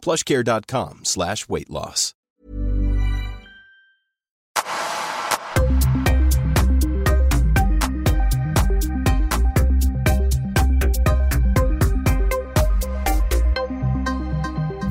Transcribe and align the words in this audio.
plushcare.com 0.00 1.00
slash 1.02 1.46
weight 1.48 1.68
loss. 1.68 2.14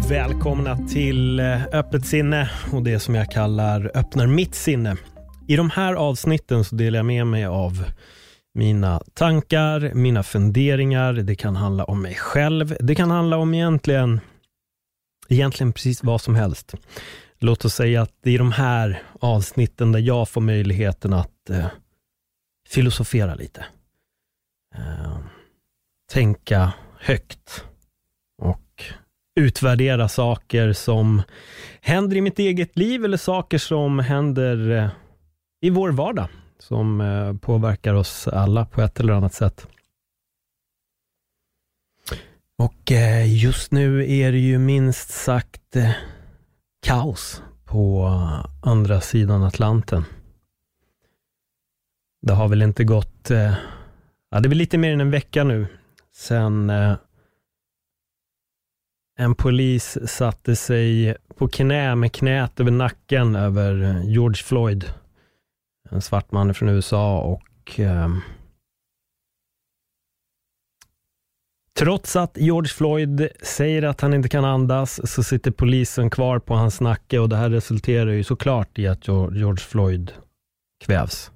Välkomna 0.09 0.77
till 0.87 1.39
eh, 1.39 1.63
Öppet 1.73 2.05
sinne 2.05 2.49
och 2.73 2.83
det 2.83 2.99
som 2.99 3.15
jag 3.15 3.31
kallar 3.31 3.91
Öppnar 3.95 4.27
mitt 4.27 4.55
sinne. 4.55 4.97
I 5.47 5.55
de 5.55 5.69
här 5.69 5.93
avsnitten 5.93 6.63
så 6.63 6.75
delar 6.75 6.99
jag 6.99 7.05
med 7.05 7.27
mig 7.27 7.45
av 7.45 7.83
mina 8.53 9.01
tankar, 9.13 9.91
mina 9.93 10.23
funderingar. 10.23 11.13
Det 11.13 11.35
kan 11.35 11.55
handla 11.55 11.83
om 11.83 12.01
mig 12.01 12.15
själv. 12.15 12.77
Det 12.79 12.95
kan 12.95 13.11
handla 13.11 13.37
om 13.37 13.53
egentligen, 13.53 14.19
egentligen 15.29 15.73
precis 15.73 16.03
vad 16.03 16.21
som 16.21 16.35
helst. 16.35 16.73
Låt 17.39 17.65
oss 17.65 17.73
säga 17.73 18.01
att 18.01 18.13
det 18.23 18.31
är 18.31 18.37
de 18.37 18.51
här 18.51 19.01
avsnitten 19.19 19.91
där 19.91 19.99
jag 19.99 20.29
får 20.29 20.41
möjligheten 20.41 21.13
att 21.13 21.49
eh, 21.49 21.67
filosofera 22.69 23.35
lite. 23.35 23.65
Eh, 24.75 25.17
tänka 26.11 26.73
högt 26.99 27.63
och 28.41 28.83
utvärdera 29.39 30.09
saker 30.09 30.73
som 30.73 31.21
händer 31.81 32.17
i 32.17 32.21
mitt 32.21 32.39
eget 32.39 32.77
liv 32.77 33.05
eller 33.05 33.17
saker 33.17 33.57
som 33.57 33.99
händer 33.99 34.71
eh, 34.71 34.89
i 35.61 35.69
vår 35.69 35.91
vardag 35.91 36.27
som 36.59 37.01
eh, 37.01 37.33
påverkar 37.37 37.93
oss 37.93 38.27
alla 38.27 38.65
på 38.65 38.81
ett 38.81 38.99
eller 38.99 39.13
annat 39.13 39.33
sätt. 39.33 39.67
Och 42.59 42.91
eh, 42.91 43.43
just 43.43 43.71
nu 43.71 44.11
är 44.11 44.31
det 44.31 44.37
ju 44.37 44.59
minst 44.59 45.09
sagt 45.09 45.75
eh, 45.75 45.91
kaos 46.81 47.43
på 47.65 48.07
andra 48.61 49.01
sidan 49.01 49.43
Atlanten. 49.43 50.05
Det 52.21 52.33
har 52.33 52.47
väl 52.47 52.61
inte 52.61 52.83
gått, 52.83 53.31
eh, 53.31 53.53
ja 54.31 54.39
det 54.39 54.47
är 54.47 54.49
väl 54.49 54.57
lite 54.57 54.77
mer 54.77 54.93
än 54.93 55.01
en 55.01 55.11
vecka 55.11 55.43
nu 55.43 55.67
sen 56.15 56.69
en 59.17 59.35
polis 59.35 59.97
satte 60.05 60.55
sig 60.55 61.15
på 61.35 61.47
knä 61.47 61.95
med 61.95 62.13
knät 62.13 62.59
över 62.59 62.71
nacken 62.71 63.35
över 63.35 64.01
George 64.03 64.43
Floyd. 64.43 64.93
En 65.89 66.01
svart 66.01 66.31
man 66.31 66.53
från 66.53 66.69
USA 66.69 67.19
och 67.19 67.79
eh, 67.79 68.09
Trots 71.79 72.15
att 72.15 72.37
George 72.37 72.69
Floyd 72.69 73.27
säger 73.41 73.83
att 73.83 74.01
han 74.01 74.13
inte 74.13 74.29
kan 74.29 74.45
andas 74.45 75.11
så 75.11 75.23
sitter 75.23 75.51
polisen 75.51 76.09
kvar 76.09 76.39
på 76.39 76.53
hans 76.55 76.81
nacke 76.81 77.19
och 77.19 77.29
det 77.29 77.35
här 77.35 77.49
resulterar 77.49 78.11
ju 78.11 78.23
såklart 78.23 78.79
i 78.79 78.87
att 78.87 79.07
George 79.07 79.57
Floyd 79.57 80.11
kvävs. 80.85 81.31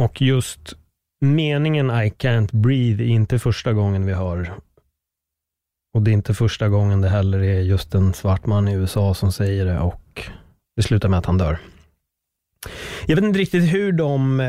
Och 0.00 0.22
just 0.22 0.74
meningen 1.20 1.90
I 1.90 2.10
can't 2.10 2.56
breathe 2.56 3.04
är 3.04 3.08
inte 3.08 3.38
första 3.38 3.72
gången 3.72 4.06
vi 4.06 4.12
hör 4.12 4.52
och 5.94 6.02
det 6.02 6.10
är 6.10 6.12
inte 6.12 6.34
första 6.34 6.68
gången 6.68 7.00
det 7.00 7.08
heller 7.08 7.38
är 7.38 7.60
just 7.60 7.94
en 7.94 8.14
svart 8.14 8.46
man 8.46 8.68
i 8.68 8.72
USA 8.72 9.14
som 9.14 9.32
säger 9.32 9.64
det 9.64 9.78
och 9.78 10.22
det 10.76 10.82
slutar 10.82 11.08
med 11.08 11.18
att 11.18 11.26
han 11.26 11.38
dör. 11.38 11.58
Jag 13.06 13.16
vet 13.16 13.24
inte 13.24 13.38
riktigt 13.38 13.72
hur 13.72 13.92
de 13.92 14.40
eh, 14.40 14.46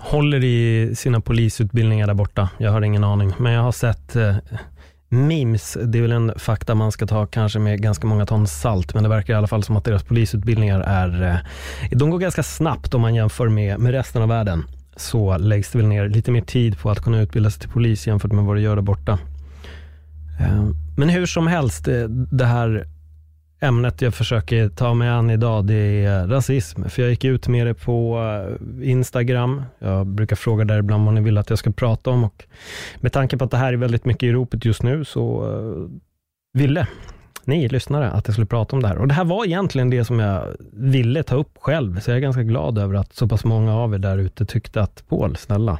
håller 0.00 0.44
i 0.44 0.90
sina 0.94 1.20
polisutbildningar 1.20 2.06
där 2.06 2.14
borta. 2.14 2.48
Jag 2.58 2.72
har 2.72 2.82
ingen 2.82 3.04
aning, 3.04 3.32
men 3.38 3.52
jag 3.52 3.62
har 3.62 3.72
sett 3.72 4.16
eh, 4.16 4.36
memes. 5.08 5.78
Det 5.84 5.98
är 5.98 6.02
väl 6.02 6.12
en 6.12 6.32
fakta 6.36 6.74
man 6.74 6.92
ska 6.92 7.06
ta 7.06 7.26
kanske 7.26 7.58
med 7.58 7.82
ganska 7.82 8.06
många 8.06 8.26
ton 8.26 8.46
salt, 8.46 8.94
men 8.94 9.02
det 9.02 9.08
verkar 9.08 9.34
i 9.34 9.36
alla 9.36 9.46
fall 9.46 9.62
som 9.62 9.76
att 9.76 9.84
deras 9.84 10.02
polisutbildningar 10.02 10.80
är, 10.80 11.22
eh, 11.22 11.36
de 11.90 12.10
går 12.10 12.18
ganska 12.18 12.42
snabbt 12.42 12.94
om 12.94 13.00
man 13.00 13.14
jämför 13.14 13.48
med, 13.48 13.78
med 13.78 13.92
resten 13.92 14.22
av 14.22 14.28
världen 14.28 14.64
så 14.96 15.38
läggs 15.38 15.70
det 15.70 15.78
väl 15.78 15.86
ner 15.86 16.08
lite 16.08 16.30
mer 16.30 16.40
tid 16.40 16.78
på 16.78 16.90
att 16.90 17.00
kunna 17.00 17.20
utbilda 17.20 17.50
sig 17.50 17.60
till 17.60 17.70
polis 17.70 18.06
jämfört 18.06 18.32
med 18.32 18.44
vad 18.44 18.56
det 18.56 18.60
gör 18.60 18.76
där 18.76 18.82
borta. 18.82 19.18
Eh, 20.40 20.64
men 20.96 21.08
hur 21.08 21.26
som 21.26 21.46
helst, 21.46 21.88
eh, 21.88 22.02
det 22.08 22.44
här 22.44 22.86
ämnet 23.60 24.02
jag 24.02 24.14
försöker 24.14 24.68
ta 24.68 24.94
mig 24.94 25.08
an 25.08 25.30
idag, 25.30 25.64
det 25.64 26.04
är 26.04 26.26
rasism. 26.26 26.84
För 26.84 27.02
jag 27.02 27.10
gick 27.10 27.24
ut 27.24 27.48
med 27.48 27.66
det 27.66 27.74
på 27.74 28.18
eh, 28.18 28.90
Instagram. 28.90 29.62
Jag 29.78 30.06
brukar 30.06 30.36
fråga 30.36 30.64
där 30.64 30.78
ibland 30.78 31.04
vad 31.04 31.14
ni 31.14 31.20
vill 31.20 31.38
att 31.38 31.50
jag 31.50 31.58
ska 31.58 31.70
prata 31.70 32.10
om 32.10 32.24
och 32.24 32.44
med 32.96 33.12
tanke 33.12 33.36
på 33.36 33.44
att 33.44 33.50
det 33.50 33.56
här 33.56 33.72
är 33.72 33.76
väldigt 33.76 34.04
mycket 34.04 34.22
i 34.22 34.32
ropet 34.32 34.64
just 34.64 34.82
nu 34.82 35.04
så 35.04 35.52
eh, 35.52 35.90
ville 36.58 36.86
ni 37.44 37.68
lyssnare 37.68 38.10
att 38.10 38.26
jag 38.26 38.34
skulle 38.34 38.46
prata 38.46 38.76
om 38.76 38.82
det 38.82 38.88
här. 38.88 38.98
Och 38.98 39.08
det 39.08 39.14
här 39.14 39.24
var 39.24 39.44
egentligen 39.44 39.90
det 39.90 40.04
som 40.04 40.18
jag 40.18 40.46
ville 40.72 41.22
ta 41.22 41.36
upp 41.36 41.58
själv, 41.58 42.00
så 42.00 42.10
jag 42.10 42.16
är 42.16 42.20
ganska 42.20 42.42
glad 42.42 42.78
över 42.78 42.94
att 42.94 43.12
så 43.12 43.28
pass 43.28 43.44
många 43.44 43.76
av 43.76 43.94
er 43.94 43.98
där 43.98 44.18
ute 44.18 44.46
tyckte 44.46 44.82
att 44.82 45.04
Paul, 45.08 45.36
snälla, 45.36 45.78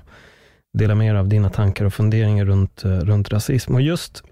dela 0.79 0.95
med 0.95 1.07
er 1.07 1.15
av 1.15 1.29
dina 1.29 1.51
tankar 1.51 1.85
och 1.85 1.95
funderingar 1.95 2.45
runt, 2.45 2.85
eh, 2.85 2.91
runt 2.91 3.33
rasism. 3.33 3.75
Och 3.75 3.83
just, 3.83 4.25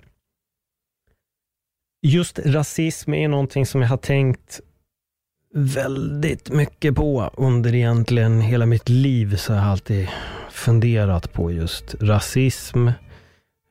just 2.02 2.38
rasism 2.38 3.14
är 3.14 3.28
någonting 3.28 3.66
som 3.66 3.82
jag 3.82 3.88
har 3.88 3.96
tänkt 3.96 4.60
väldigt 5.54 6.50
mycket 6.50 6.94
på 6.94 7.30
under 7.36 7.74
egentligen 7.74 8.40
hela 8.40 8.66
mitt 8.66 8.88
liv, 8.88 9.36
så 9.36 9.52
jag 9.52 9.60
har 9.60 9.70
alltid 9.70 10.08
funderat 10.50 11.32
på 11.32 11.52
just 11.52 11.94
rasism, 12.00 12.88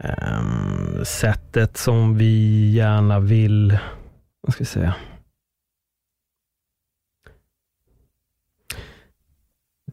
Um, 0.03 1.05
sättet 1.05 1.77
som 1.77 2.17
vi 2.17 2.71
gärna 2.71 3.19
vill, 3.19 3.77
vad 4.41 4.53
ska 4.53 4.61
jag 4.61 4.67
säga? 4.67 4.95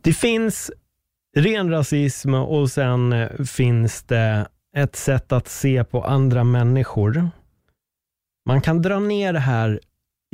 Det 0.03 0.13
finns 0.13 0.71
ren 1.37 1.71
rasism 1.71 2.35
och 2.35 2.71
sen 2.71 3.29
finns 3.47 4.03
det 4.03 4.49
ett 4.77 4.97
sätt 4.97 5.33
att 5.33 5.49
se 5.49 5.85
på 5.85 6.05
andra 6.05 6.45
människor. 6.45 7.31
Man 8.47 8.61
kan 8.61 8.83
dra 8.83 8.99
ner 8.99 9.33
det 9.33 9.39
här 9.39 9.81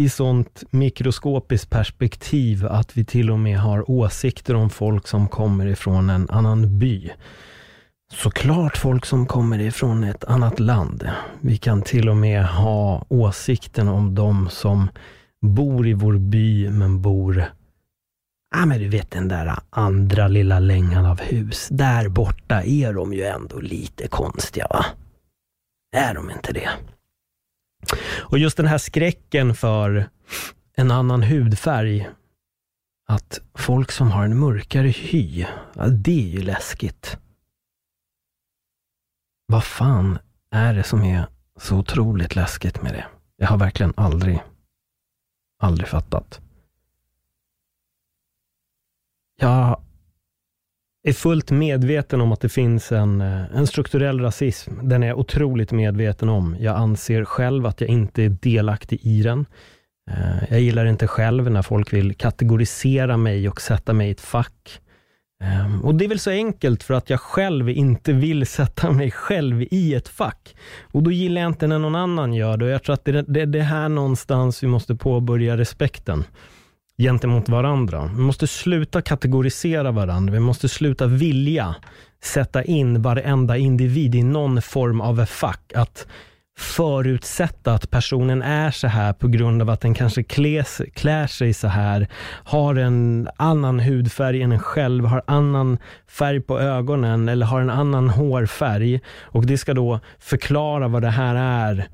i 0.01 0.09
sånt 0.09 0.63
mikroskopiskt 0.71 1.71
perspektiv 1.71 2.67
att 2.67 2.97
vi 2.97 3.05
till 3.05 3.31
och 3.31 3.39
med 3.39 3.59
har 3.59 3.91
åsikter 3.91 4.55
om 4.55 4.71
folk 4.71 5.09
som 5.09 5.29
kommer 5.29 5.67
ifrån 5.67 6.11
en 6.11 6.31
annan 6.31 6.79
by. 6.79 7.11
Såklart 8.13 8.77
folk 8.77 9.07
som 9.07 9.27
kommer 9.27 9.59
ifrån 9.59 10.05
ett 10.05 10.25
annat 10.25 10.61
land. 10.61 11.11
Vi 11.41 11.57
kan 11.57 11.83
till 11.83 12.09
och 12.09 12.17
med 12.17 12.45
ha 12.45 13.05
åsikten 13.09 13.89
om 13.89 14.15
de 14.15 14.49
som 14.49 14.89
bor 15.47 15.89
i 15.89 15.93
vår 15.93 16.19
by 16.19 16.71
men 16.71 17.03
bor 17.03 17.45
Ja, 18.55 18.63
ah, 18.63 18.67
men 18.67 18.79
du 18.79 18.89
vet 18.89 19.11
den 19.11 19.29
där 19.29 19.59
andra 19.71 20.29
lilla 20.29 20.59
längan 20.59 21.07
av 21.07 21.21
hus. 21.21 21.69
Där 21.71 22.09
borta 22.09 22.63
är 22.63 22.93
de 22.93 23.13
ju 23.13 23.23
ändå 23.23 23.61
lite 23.61 24.09
konstiga, 24.09 24.67
va? 24.71 24.85
Är 25.97 26.15
de 26.15 26.31
inte 26.31 26.53
det? 26.53 26.71
Och 28.19 28.39
just 28.39 28.57
den 28.57 28.67
här 28.67 28.79
skräcken 28.79 29.55
för 29.55 30.09
en 30.77 30.91
annan 30.91 31.23
hudfärg, 31.23 32.11
att 33.09 33.41
folk 33.55 33.93
som 33.93 34.11
har 34.11 34.25
en 34.25 34.39
mörkare 34.39 34.89
hy, 34.89 35.47
ja, 35.75 35.89
det 35.89 36.23
är 36.23 36.29
ju 36.29 36.43
läskigt. 36.43 37.19
Vad 39.47 39.65
fan 39.65 40.19
är 40.51 40.75
det 40.75 40.83
som 40.83 41.03
är 41.03 41.27
så 41.57 41.77
otroligt 41.77 42.35
läskigt 42.35 42.83
med 42.83 42.93
det? 42.93 43.07
Jag 43.37 43.49
har 43.49 43.59
verkligen 43.59 43.93
aldrig, 43.97 44.43
aldrig 45.63 45.89
fattat. 45.89 46.41
Jag 49.37 49.83
är 51.03 51.13
fullt 51.13 51.51
medveten 51.51 52.21
om 52.21 52.33
att 52.33 52.41
det 52.41 52.49
finns 52.49 52.93
en, 52.93 53.21
eh, 53.21 53.57
en 53.57 53.67
strukturell 53.67 54.21
rasism. 54.21 54.73
Den 54.83 55.03
är 55.03 55.07
jag 55.07 55.19
otroligt 55.19 55.73
medveten 55.73 56.29
om. 56.29 56.57
Jag 56.61 56.77
anser 56.77 57.25
själv 57.25 57.67
att 57.67 57.81
jag 57.81 57.91
inte 57.91 58.23
är 58.23 58.29
delaktig 58.29 59.01
i 59.03 59.23
den. 59.23 59.47
Eh, 60.11 60.45
jag 60.51 60.61
gillar 60.61 60.87
inte 60.87 61.07
själv 61.07 61.51
när 61.51 61.63
folk 61.63 61.93
vill 61.93 62.15
kategorisera 62.15 63.17
mig 63.17 63.49
och 63.49 63.61
sätta 63.61 63.93
mig 63.93 64.09
i 64.09 64.11
ett 64.11 64.21
fack. 64.21 64.81
Ehm, 65.43 65.85
och 65.85 65.95
det 65.95 66.05
är 66.05 66.09
väl 66.09 66.19
så 66.19 66.31
enkelt 66.31 66.83
för 66.83 66.95
att 66.95 67.11
jag 67.11 67.21
själv 67.21 67.69
inte 67.69 68.13
vill 68.13 68.47
sätta 68.57 68.91
mig 68.91 69.11
själv 69.11 69.63
i 69.71 69.95
ett 69.95 70.09
fack. 70.09 70.57
Och 70.93 71.03
då 71.03 71.11
gillar 71.13 71.41
jag 71.41 71.51
inte 71.51 71.67
när 71.67 71.79
någon 71.79 71.95
annan 71.95 72.35
gör 72.35 72.57
det. 72.57 72.65
Och 72.65 72.71
jag 72.71 72.83
tror 72.83 72.95
att 72.95 73.05
det 73.05 73.41
är 73.41 73.47
det 73.47 73.63
här 73.63 73.89
någonstans 73.89 74.63
vi 74.63 74.67
måste 74.67 74.95
påbörja 74.95 75.57
respekten 75.57 76.25
gentemot 76.99 77.49
varandra. 77.49 78.11
Vi 78.15 78.21
måste 78.21 78.47
sluta 78.47 79.03
kategorisera 79.03 79.91
varandra. 79.91 80.33
Vi 80.33 80.41
måste 80.41 80.69
sluta 80.69 81.07
vilja 81.07 81.75
sätta 82.23 82.65
in 82.65 83.03
varenda 83.03 83.57
individ 83.57 84.15
i 84.15 84.23
någon 84.23 84.63
form 84.63 85.01
av 85.01 85.27
fack. 85.27 85.73
Att 85.75 86.07
förutsätta 86.59 87.75
att 87.75 87.91
personen 87.91 88.43
är 88.43 88.71
så 88.71 88.87
här 88.87 89.13
på 89.13 89.29
grund 89.29 89.63
av 89.63 89.71
att 89.71 89.81
den 89.81 89.95
kanske 89.95 90.23
kläs, 90.23 90.81
klär 90.95 91.27
sig 91.27 91.55
så 91.55 91.69
här, 91.69 92.09
har 92.45 92.75
en 92.75 93.29
annan 93.37 93.81
hudfärg 93.81 94.43
än 94.43 94.53
en 94.53 94.59
själv, 94.59 95.05
har 95.05 95.23
annan 95.27 95.79
färg 96.09 96.41
på 96.41 96.61
ögonen 96.61 97.29
eller 97.29 97.47
har 97.47 97.61
en 97.61 97.71
annan 97.71 98.11
hårfärg. 98.11 99.01
Och 99.23 99.47
det 99.47 99.59
ska 99.59 99.75
då 99.75 100.01
förklara 100.19 100.89
vad 100.89 101.03
det 101.03 101.11
här 101.11 101.35
är 101.35 101.89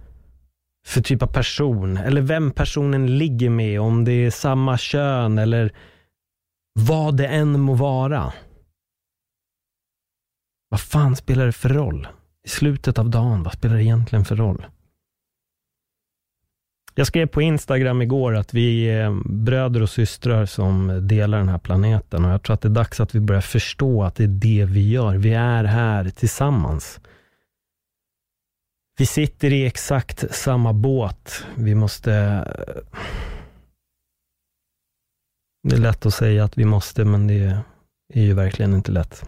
för 0.86 1.00
typ 1.00 1.22
av 1.22 1.26
person, 1.26 1.96
eller 1.96 2.20
vem 2.20 2.50
personen 2.50 3.18
ligger 3.18 3.50
med, 3.50 3.80
om 3.80 4.04
det 4.04 4.12
är 4.12 4.30
samma 4.30 4.78
kön 4.78 5.38
eller 5.38 5.72
vad 6.72 7.16
det 7.16 7.26
än 7.26 7.60
må 7.60 7.74
vara. 7.74 8.32
Vad 10.68 10.80
fan 10.80 11.16
spelar 11.16 11.46
det 11.46 11.52
för 11.52 11.68
roll? 11.68 12.08
I 12.44 12.48
slutet 12.48 12.98
av 12.98 13.10
dagen, 13.10 13.42
vad 13.42 13.52
spelar 13.52 13.76
det 13.76 13.82
egentligen 13.82 14.24
för 14.24 14.36
roll? 14.36 14.66
Jag 16.94 17.06
skrev 17.06 17.26
på 17.26 17.42
Instagram 17.42 18.02
igår 18.02 18.36
att 18.36 18.54
vi 18.54 18.90
är 18.90 19.22
bröder 19.44 19.82
och 19.82 19.90
systrar 19.90 20.46
som 20.46 21.06
delar 21.08 21.38
den 21.38 21.48
här 21.48 21.58
planeten 21.58 22.24
och 22.24 22.30
jag 22.30 22.42
tror 22.42 22.54
att 22.54 22.60
det 22.60 22.68
är 22.68 22.70
dags 22.70 23.00
att 23.00 23.14
vi 23.14 23.20
börjar 23.20 23.40
förstå 23.40 24.02
att 24.02 24.14
det 24.14 24.24
är 24.24 24.28
det 24.28 24.64
vi 24.64 24.90
gör. 24.90 25.16
Vi 25.16 25.34
är 25.34 25.64
här 25.64 26.10
tillsammans. 26.10 27.00
Vi 28.98 29.06
sitter 29.06 29.52
i 29.52 29.66
exakt 29.66 30.34
samma 30.34 30.72
båt. 30.72 31.44
Vi 31.54 31.74
måste... 31.74 32.10
Det 35.68 35.76
är 35.76 35.80
lätt 35.80 36.06
att 36.06 36.14
säga 36.14 36.44
att 36.44 36.58
vi 36.58 36.64
måste, 36.64 37.04
men 37.04 37.26
det 37.26 37.58
är 38.14 38.22
ju 38.22 38.34
verkligen 38.34 38.74
inte 38.74 38.92
lätt. 38.92 39.24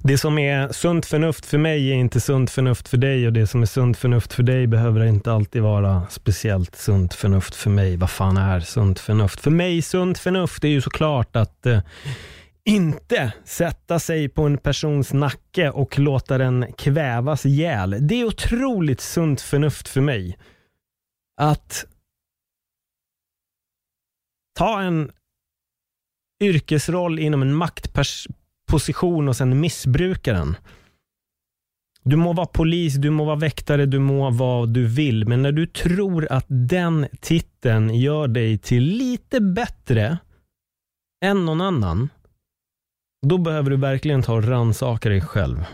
Det 0.00 0.18
som 0.18 0.38
är 0.38 0.72
sunt 0.72 1.06
förnuft 1.06 1.46
för 1.46 1.58
mig 1.58 1.90
är 1.90 1.94
inte 1.94 2.20
sunt 2.20 2.50
förnuft 2.50 2.88
för 2.88 2.96
dig 2.96 3.26
och 3.26 3.32
det 3.32 3.46
som 3.46 3.62
är 3.62 3.66
sunt 3.66 3.98
förnuft 3.98 4.32
för 4.32 4.42
dig 4.42 4.66
behöver 4.66 5.04
inte 5.04 5.32
alltid 5.32 5.62
vara 5.62 6.02
speciellt 6.10 6.76
sunt 6.76 7.14
förnuft 7.14 7.54
för 7.54 7.70
mig. 7.70 7.96
Vad 7.96 8.10
fan 8.10 8.36
är 8.36 8.60
sunt 8.60 8.98
förnuft? 8.98 9.40
För 9.40 9.50
mig, 9.50 9.82
sunt 9.82 10.18
förnuft 10.18 10.64
är 10.64 10.68
ju 10.68 10.80
såklart 10.80 11.36
att 11.36 11.66
eh, 11.66 11.80
inte 12.64 13.32
sätta 13.44 13.98
sig 13.98 14.28
på 14.28 14.42
en 14.42 14.58
persons 14.58 15.12
nacke 15.12 15.70
och 15.70 15.98
låta 15.98 16.38
den 16.38 16.72
kvävas 16.72 17.46
ihjäl. 17.46 17.96
Det 18.00 18.14
är 18.14 18.24
otroligt 18.24 19.00
sunt 19.00 19.40
förnuft 19.40 19.88
för 19.88 20.00
mig. 20.00 20.38
Att 21.40 21.86
ta 24.58 24.80
en 24.80 25.12
yrkesroll 26.42 27.18
inom 27.18 27.42
en 27.42 27.54
maktposition 27.54 29.28
och 29.28 29.36
sen 29.36 29.60
missbruka 29.60 30.32
den. 30.32 30.56
Du 32.02 32.16
må 32.16 32.32
vara 32.32 32.46
polis, 32.46 32.94
du 32.94 33.10
må 33.10 33.24
vara 33.24 33.36
väktare, 33.36 33.86
du 33.86 33.98
må 33.98 34.20
vara 34.20 34.30
vad 34.30 34.68
du 34.68 34.86
vill, 34.86 35.28
men 35.28 35.42
när 35.42 35.52
du 35.52 35.66
tror 35.66 36.32
att 36.32 36.46
den 36.48 37.06
titeln 37.20 37.94
gör 37.94 38.28
dig 38.28 38.58
till 38.58 38.84
lite 38.84 39.40
bättre 39.40 40.18
än 41.24 41.44
någon 41.44 41.60
annan, 41.60 42.08
då 43.24 43.38
behöver 43.38 43.70
du 43.70 43.76
verkligen 43.76 44.22
ta 44.22 44.34
och 44.34 44.44
rannsaka 44.44 45.08
dig 45.08 45.20
själv. 45.20 45.64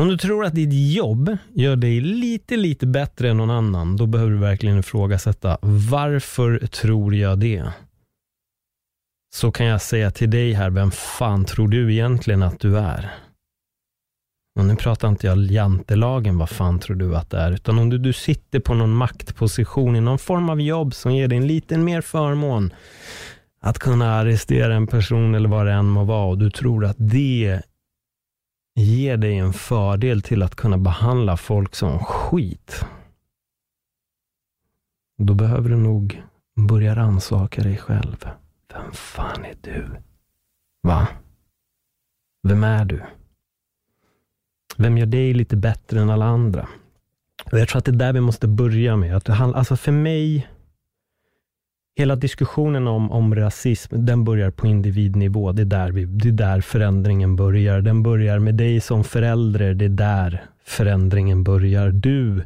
Om 0.00 0.08
du 0.08 0.16
tror 0.16 0.44
att 0.44 0.54
ditt 0.54 0.94
jobb 0.94 1.36
gör 1.54 1.76
dig 1.76 2.00
lite, 2.00 2.56
lite 2.56 2.86
bättre 2.86 3.30
än 3.30 3.36
någon 3.36 3.50
annan, 3.50 3.96
då 3.96 4.06
behöver 4.06 4.32
du 4.32 4.38
verkligen 4.38 4.78
ifrågasätta 4.78 5.58
varför 5.90 6.58
tror 6.58 7.14
jag 7.14 7.38
det? 7.38 7.72
Så 9.34 9.52
kan 9.52 9.66
jag 9.66 9.82
säga 9.82 10.10
till 10.10 10.30
dig 10.30 10.52
här, 10.52 10.70
vem 10.70 10.90
fan 10.90 11.44
tror 11.44 11.68
du 11.68 11.92
egentligen 11.92 12.42
att 12.42 12.60
du 12.60 12.78
är? 12.78 13.10
Och 14.58 14.64
nu 14.64 14.76
pratar 14.76 15.08
inte 15.08 15.26
jag 15.26 15.38
jantelagen, 15.38 16.38
vad 16.38 16.50
fan 16.50 16.78
tror 16.78 16.96
du 16.96 17.16
att 17.16 17.30
det 17.30 17.38
är? 17.38 17.52
Utan 17.52 17.78
om 17.78 17.90
du, 17.90 17.98
du 17.98 18.12
sitter 18.12 18.60
på 18.60 18.74
någon 18.74 18.94
maktposition 18.94 19.96
i 19.96 20.00
någon 20.00 20.18
form 20.18 20.48
av 20.48 20.60
jobb 20.60 20.94
som 20.94 21.14
ger 21.14 21.28
dig 21.28 21.38
en 21.38 21.46
liten 21.46 21.84
mer 21.84 22.00
förmån, 22.00 22.72
att 23.64 23.78
kunna 23.78 24.14
arrestera 24.14 24.74
en 24.74 24.86
person 24.86 25.34
eller 25.34 25.48
vad 25.48 25.66
det 25.66 25.72
än 25.72 25.86
må 25.86 26.04
vara 26.04 26.26
och 26.26 26.38
du 26.38 26.50
tror 26.50 26.84
att 26.84 26.96
det 26.98 27.62
ger 28.74 29.16
dig 29.16 29.38
en 29.38 29.52
fördel 29.52 30.22
till 30.22 30.42
att 30.42 30.54
kunna 30.54 30.78
behandla 30.78 31.36
folk 31.36 31.74
som 31.74 31.98
skit. 31.98 32.84
Då 35.18 35.34
behöver 35.34 35.68
du 35.68 35.76
nog 35.76 36.22
börja 36.68 36.96
rannsaka 36.96 37.62
dig 37.62 37.76
själv. 37.76 38.28
Vem 38.72 38.92
fan 38.92 39.44
är 39.44 39.56
du? 39.60 39.86
Va? 40.82 41.08
Vem 42.48 42.64
är 42.64 42.84
du? 42.84 43.02
Vem 44.76 44.98
gör 44.98 45.06
dig 45.06 45.34
lite 45.34 45.56
bättre 45.56 46.00
än 46.00 46.10
alla 46.10 46.24
andra? 46.24 46.68
Och 47.52 47.58
jag 47.58 47.68
tror 47.68 47.78
att 47.78 47.84
det 47.84 47.90
är 47.90 47.96
där 47.96 48.12
vi 48.12 48.20
måste 48.20 48.48
börja 48.48 48.96
med. 48.96 49.16
Att 49.16 49.24
det 49.24 49.32
handlar, 49.32 49.58
alltså 49.58 49.76
för 49.76 49.92
mig 49.92 50.48
hela 51.98 52.16
diskussionen 52.16 52.88
om, 52.88 53.12
om 53.12 53.34
rasism, 53.34 54.06
den 54.06 54.24
börjar 54.24 54.50
på 54.50 54.66
individnivå. 54.66 55.52
Det 55.52 55.62
är, 55.62 55.66
där 55.66 55.92
vi, 55.92 56.04
det 56.04 56.28
är 56.28 56.32
där 56.32 56.60
förändringen 56.60 57.36
börjar. 57.36 57.80
Den 57.80 58.02
börjar 58.02 58.38
med 58.38 58.54
dig 58.54 58.80
som 58.80 59.04
förälder. 59.04 59.74
Det 59.74 59.84
är 59.84 59.88
där 59.88 60.44
förändringen 60.64 61.44
börjar. 61.44 61.90
Du 61.90 62.44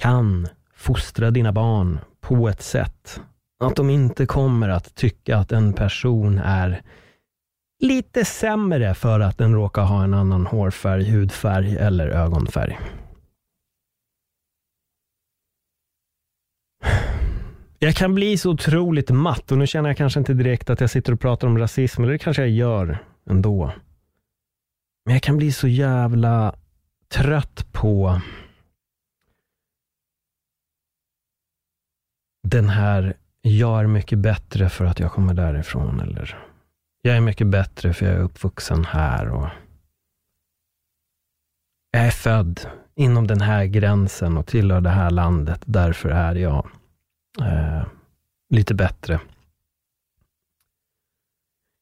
kan 0.00 0.48
fostra 0.74 1.30
dina 1.30 1.52
barn 1.52 1.98
på 2.20 2.48
ett 2.48 2.62
sätt 2.62 3.20
att 3.64 3.76
de 3.76 3.90
inte 3.90 4.26
kommer 4.26 4.68
att 4.68 4.94
tycka 4.94 5.36
att 5.36 5.52
en 5.52 5.72
person 5.72 6.38
är 6.44 6.82
lite 7.80 8.24
sämre 8.24 8.94
för 8.94 9.20
att 9.20 9.38
den 9.38 9.54
råkar 9.54 9.82
ha 9.82 10.04
en 10.04 10.14
annan 10.14 10.46
hårfärg, 10.46 11.10
hudfärg 11.10 11.76
eller 11.76 12.08
ögonfärg. 12.08 12.78
Jag 17.84 17.94
kan 17.94 18.14
bli 18.14 18.38
så 18.38 18.50
otroligt 18.50 19.10
matt 19.10 19.52
och 19.52 19.58
nu 19.58 19.66
känner 19.66 19.88
jag 19.88 19.96
kanske 19.96 20.20
inte 20.20 20.34
direkt 20.34 20.70
att 20.70 20.80
jag 20.80 20.90
sitter 20.90 21.12
och 21.12 21.20
pratar 21.20 21.48
om 21.48 21.58
rasism, 21.58 22.02
eller 22.02 22.12
det 22.12 22.18
kanske 22.18 22.42
jag 22.42 22.50
gör 22.50 22.98
ändå. 23.26 23.72
Men 25.04 25.14
jag 25.14 25.22
kan 25.22 25.36
bli 25.36 25.52
så 25.52 25.68
jävla 25.68 26.54
trött 27.08 27.72
på 27.72 28.20
den 32.48 32.68
här, 32.68 33.16
jag 33.40 33.80
är 33.80 33.86
mycket 33.86 34.18
bättre 34.18 34.68
för 34.68 34.84
att 34.84 35.00
jag 35.00 35.12
kommer 35.12 35.34
därifrån, 35.34 36.00
eller 36.00 36.38
jag 37.02 37.16
är 37.16 37.20
mycket 37.20 37.46
bättre 37.46 37.92
för 37.92 38.06
jag 38.06 38.14
är 38.14 38.20
uppvuxen 38.20 38.84
här 38.84 39.28
och 39.28 39.48
jag 41.90 42.06
är 42.06 42.10
född 42.10 42.60
inom 42.94 43.26
den 43.26 43.40
här 43.40 43.64
gränsen 43.64 44.36
och 44.36 44.46
tillhör 44.46 44.80
det 44.80 44.90
här 44.90 45.10
landet, 45.10 45.62
därför 45.64 46.08
är 46.08 46.34
jag 46.34 46.70
eh, 47.40 47.86
lite 48.50 48.74
bättre. 48.74 49.20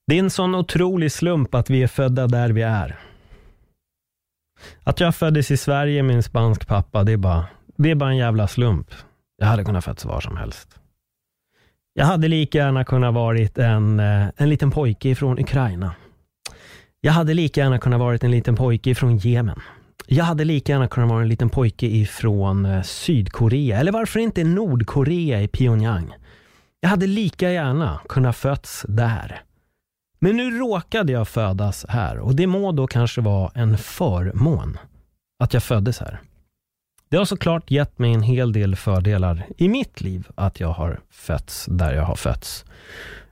Det 0.06 0.14
är 0.14 0.18
en 0.18 0.30
sån 0.30 0.54
otrolig 0.54 1.12
slump 1.12 1.54
att 1.54 1.70
vi 1.70 1.82
är 1.82 1.86
födda 1.86 2.26
där 2.26 2.50
vi 2.50 2.62
är. 2.62 2.98
Att 4.82 5.00
jag 5.00 5.14
föddes 5.14 5.50
i 5.50 5.56
Sverige 5.56 6.02
med 6.02 6.16
en 6.16 6.22
spansk 6.22 6.66
pappa, 6.66 7.04
det 7.04 7.12
är 7.12 7.16
bara, 7.16 7.46
det 7.76 7.90
är 7.90 7.94
bara 7.94 8.10
en 8.10 8.16
jävla 8.16 8.48
slump. 8.48 8.94
Jag 9.36 9.46
hade 9.46 9.64
kunnat 9.64 9.84
fötts 9.84 10.04
var 10.04 10.20
som 10.20 10.36
helst. 10.36 10.80
Jag 11.94 12.04
hade 12.04 12.28
lika 12.28 12.58
gärna 12.58 12.84
kunnat 12.84 13.14
varit 13.14 13.58
en, 13.58 14.00
eh, 14.00 14.28
en 14.36 14.48
liten 14.48 14.70
pojke 14.70 15.14
från 15.14 15.38
Ukraina. 15.38 15.94
Jag 17.00 17.12
hade 17.12 17.34
lika 17.34 17.60
gärna 17.60 17.78
kunnat 17.78 18.00
varit 18.00 18.24
en 18.24 18.30
liten 18.30 18.56
pojke 18.56 18.94
från 18.94 19.18
Jemen. 19.18 19.60
Jag 20.06 20.24
hade 20.24 20.44
lika 20.44 20.72
gärna 20.72 20.88
kunnat 20.88 21.10
vara 21.10 21.22
en 21.22 21.28
liten 21.28 21.48
pojke 21.50 21.86
ifrån 21.86 22.66
eh, 22.66 22.82
Sydkorea, 22.82 23.78
eller 23.78 23.92
varför 23.92 24.20
inte 24.20 24.44
Nordkorea 24.44 25.42
i 25.42 25.48
Pyongyang. 25.48 26.14
Jag 26.80 26.90
hade 26.90 27.06
lika 27.06 27.50
gärna 27.50 28.00
kunnat 28.08 28.36
fötts 28.36 28.84
där. 28.88 29.42
Men 30.18 30.36
nu 30.36 30.58
råkade 30.58 31.12
jag 31.12 31.28
födas 31.28 31.86
här 31.88 32.18
och 32.18 32.34
det 32.34 32.46
må 32.46 32.72
då 32.72 32.86
kanske 32.86 33.20
vara 33.20 33.50
en 33.54 33.78
förmån 33.78 34.78
att 35.38 35.54
jag 35.54 35.62
föddes 35.62 36.00
här. 36.00 36.20
Det 37.08 37.16
har 37.16 37.24
såklart 37.24 37.70
gett 37.70 37.98
mig 37.98 38.12
en 38.14 38.22
hel 38.22 38.52
del 38.52 38.76
fördelar 38.76 39.46
i 39.56 39.68
mitt 39.68 40.00
liv 40.00 40.28
att 40.34 40.60
jag 40.60 40.68
har 40.68 41.00
fötts 41.10 41.66
där 41.70 41.94
jag 41.94 42.02
har 42.02 42.14
fötts. 42.14 42.64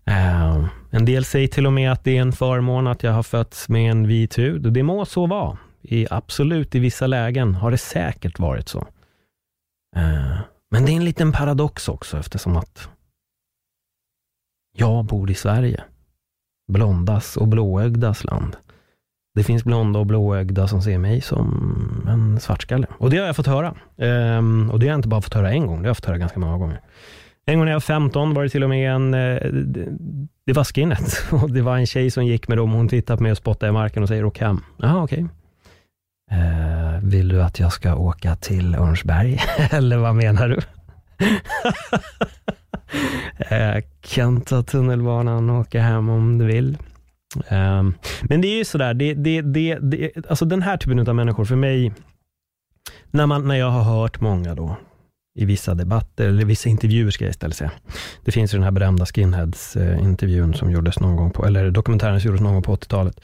Uh, 0.09 0.67
en 0.91 1.05
del 1.05 1.25
säger 1.25 1.49
till 1.49 1.67
och 1.67 1.73
med 1.73 1.93
att 1.93 2.05
det 2.05 2.17
är 2.17 2.21
en 2.21 2.33
förmån 2.33 2.87
att 2.87 3.03
jag 3.03 3.13
har 3.13 3.23
fötts 3.23 3.69
med 3.69 3.91
en 3.91 4.07
vit 4.07 4.39
hud 4.39 4.67
och 4.67 4.73
det 4.73 4.83
må 4.83 5.05
så 5.05 5.27
vara 5.27 5.59
i 5.89 6.07
absolut 6.11 6.75
i 6.75 6.79
vissa 6.79 7.07
lägen 7.07 7.55
har 7.55 7.71
det 7.71 7.79
säkert 7.79 8.39
varit 8.39 8.69
så. 8.69 8.87
Eh, 9.97 10.39
men 10.71 10.85
det 10.85 10.93
är 10.93 10.97
en 10.97 11.05
liten 11.05 11.33
paradox 11.33 11.89
också 11.89 12.19
eftersom 12.19 12.57
att 12.57 12.89
jag 14.77 15.05
bor 15.05 15.31
i 15.31 15.35
Sverige. 15.35 15.85
blondas 16.73 17.37
och 17.37 17.49
blåögdas 17.49 18.25
land. 18.25 18.57
Det 19.35 19.45
finns 19.45 19.65
blonda 19.65 19.99
och 19.99 20.07
blåögda 20.07 20.69
som 20.69 20.83
ser 20.83 20.99
mig 20.99 21.21
som 21.21 22.07
en 22.09 22.41
svartskalle. 22.41 22.87
Och 22.99 23.11
det 23.11 23.19
har 23.19 23.27
jag 23.27 23.37
fått 23.37 23.47
höra. 23.47 23.75
Ehm, 23.97 24.71
och 24.71 24.79
det 24.79 24.87
har 24.87 24.91
jag 24.91 24.99
inte 24.99 25.09
bara 25.09 25.23
fått 25.23 25.35
höra 25.35 25.53
en 25.53 25.67
gång, 25.67 25.77
det 25.77 25.83
har 25.83 25.89
jag 25.89 25.97
fått 25.97 26.07
höra 26.07 26.19
ganska 26.19 26.41
många 26.41 26.59
gånger. 26.59 26.81
En 27.47 27.59
gång 27.59 27.65
när 27.65 27.73
jag 27.73 27.77
var 27.77 27.81
15 27.81 28.35
var 28.35 28.43
det 28.43 28.49
till 28.49 28.63
och 28.63 28.71
med 28.71 28.95
en, 28.95 29.15
eh, 29.15 29.37
det 30.47 30.53
var 30.53 30.65
skinnet. 30.65 31.25
Och 31.33 31.51
det 31.51 31.63
var 31.63 31.77
en 31.77 31.87
tjej 31.87 32.11
som 32.11 32.27
gick 32.27 32.49
med 32.49 32.59
dem. 32.59 32.73
Hon 32.73 32.89
tittade 32.89 33.17
på 33.17 33.23
mig 33.23 33.33
och 33.33 33.39
spottade 33.39 33.71
i 33.71 33.73
marken 33.73 34.03
och 34.03 34.09
säger 34.09 34.25
åk 34.25 34.39
hem. 34.39 34.61
Jaha, 34.77 35.03
okej. 35.03 35.25
Okay. 35.25 35.38
Eh, 36.31 37.01
vill 37.03 37.29
du 37.29 37.43
att 37.43 37.61
jag 37.61 37.73
ska 37.73 37.95
åka 37.95 38.37
till 38.37 38.75
Örnsberg? 38.75 39.41
Eller 39.71 39.97
vad 39.97 40.15
menar 40.15 40.49
du? 40.49 40.59
eh, 43.57 43.83
kan 44.01 44.41
ta 44.41 44.63
tunnelbanan 44.63 45.51
och 45.51 45.61
åka 45.61 45.83
hem 45.83 46.09
om 46.09 46.39
du 46.39 46.45
vill. 46.45 46.79
Eh, 47.49 47.83
men 48.23 48.41
det 48.41 48.49
är 48.49 48.59
ju 48.59 48.65
sådär, 48.65 48.95
det, 48.95 49.15
det, 49.15 49.43
det, 49.43 49.79
det, 49.81 50.11
alltså 50.29 50.45
den 50.45 50.63
här 50.63 50.77
typen 50.77 51.09
av 51.09 51.15
människor, 51.15 51.45
för 51.45 51.57
mig, 51.57 51.93
när, 53.11 53.27
man, 53.27 53.49
när 53.49 53.55
jag 53.55 53.71
har 53.71 53.83
hört 53.83 54.21
många 54.21 54.55
då, 54.55 54.77
i 55.39 55.45
vissa 55.45 55.75
debatter, 55.75 56.29
eller 56.29 56.45
vissa 56.45 56.69
intervjuer 56.69 57.11
ska 57.11 57.25
jag 57.25 57.31
istället 57.31 57.57
säga. 57.57 57.71
Det 58.25 58.33
finns 58.33 58.55
ju 58.55 58.57
den 58.57 58.65
här 58.65 58.71
berömda 58.71 59.07
Skinheads-intervjun 59.07 60.51
eh, 60.51 60.57
som 60.57 60.71
gjordes 60.71 61.01
någon 61.01 61.17
gång 61.17 61.31
på, 61.31 61.47
eller 61.47 61.71
dokumentären 61.71 62.21
som 62.21 62.29
gjordes 62.29 62.43
någon 62.43 62.53
gång 62.53 62.63
på 62.63 62.77
80-talet. 62.77 63.21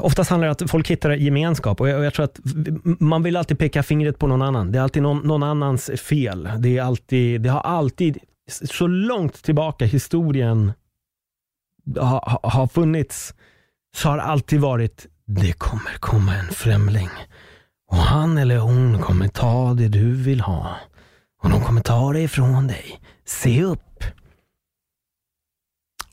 Oftast 0.00 0.30
handlar 0.30 0.48
det 0.48 0.50
om 0.50 0.64
att 0.64 0.70
folk 0.70 0.90
hittar 0.90 1.10
gemenskap 1.10 1.80
och 1.80 1.88
jag, 1.88 1.98
och 1.98 2.04
jag, 2.04 2.14
tror 2.14 2.24
att 2.24 2.40
man 2.84 3.22
vill 3.22 3.36
alltid 3.36 3.58
peka 3.58 3.82
fingret 3.82 4.18
på 4.18 4.26
någon 4.26 4.42
annan. 4.42 4.72
Det 4.72 4.78
är 4.78 4.82
alltid 4.82 5.02
någon, 5.02 5.18
någon 5.18 5.42
annans 5.42 5.90
fel. 5.96 6.48
Det, 6.58 6.78
är 6.78 6.82
alltid, 6.82 7.40
det 7.40 7.48
har 7.48 7.60
alltid, 7.60 8.18
så 8.50 8.86
långt 8.86 9.42
tillbaka 9.42 9.84
historien 9.84 10.72
har, 11.96 12.40
har 12.42 12.66
funnits, 12.66 13.34
så 13.96 14.08
har 14.08 14.16
det 14.16 14.22
alltid 14.22 14.60
varit, 14.60 15.06
det 15.26 15.52
kommer 15.52 15.98
komma 16.00 16.34
en 16.34 16.48
främling. 16.48 17.08
Och 17.90 17.96
han 17.96 18.38
eller 18.38 18.58
hon 18.58 18.98
kommer 18.98 19.28
ta 19.28 19.74
det 19.74 19.88
du 19.88 20.14
vill 20.14 20.40
ha. 20.40 20.76
Och 21.42 21.50
de 21.50 21.60
kommer 21.60 21.80
ta 21.80 22.12
det 22.12 22.20
ifrån 22.20 22.66
dig. 22.66 23.00
Se 23.24 23.64
upp! 23.64 24.04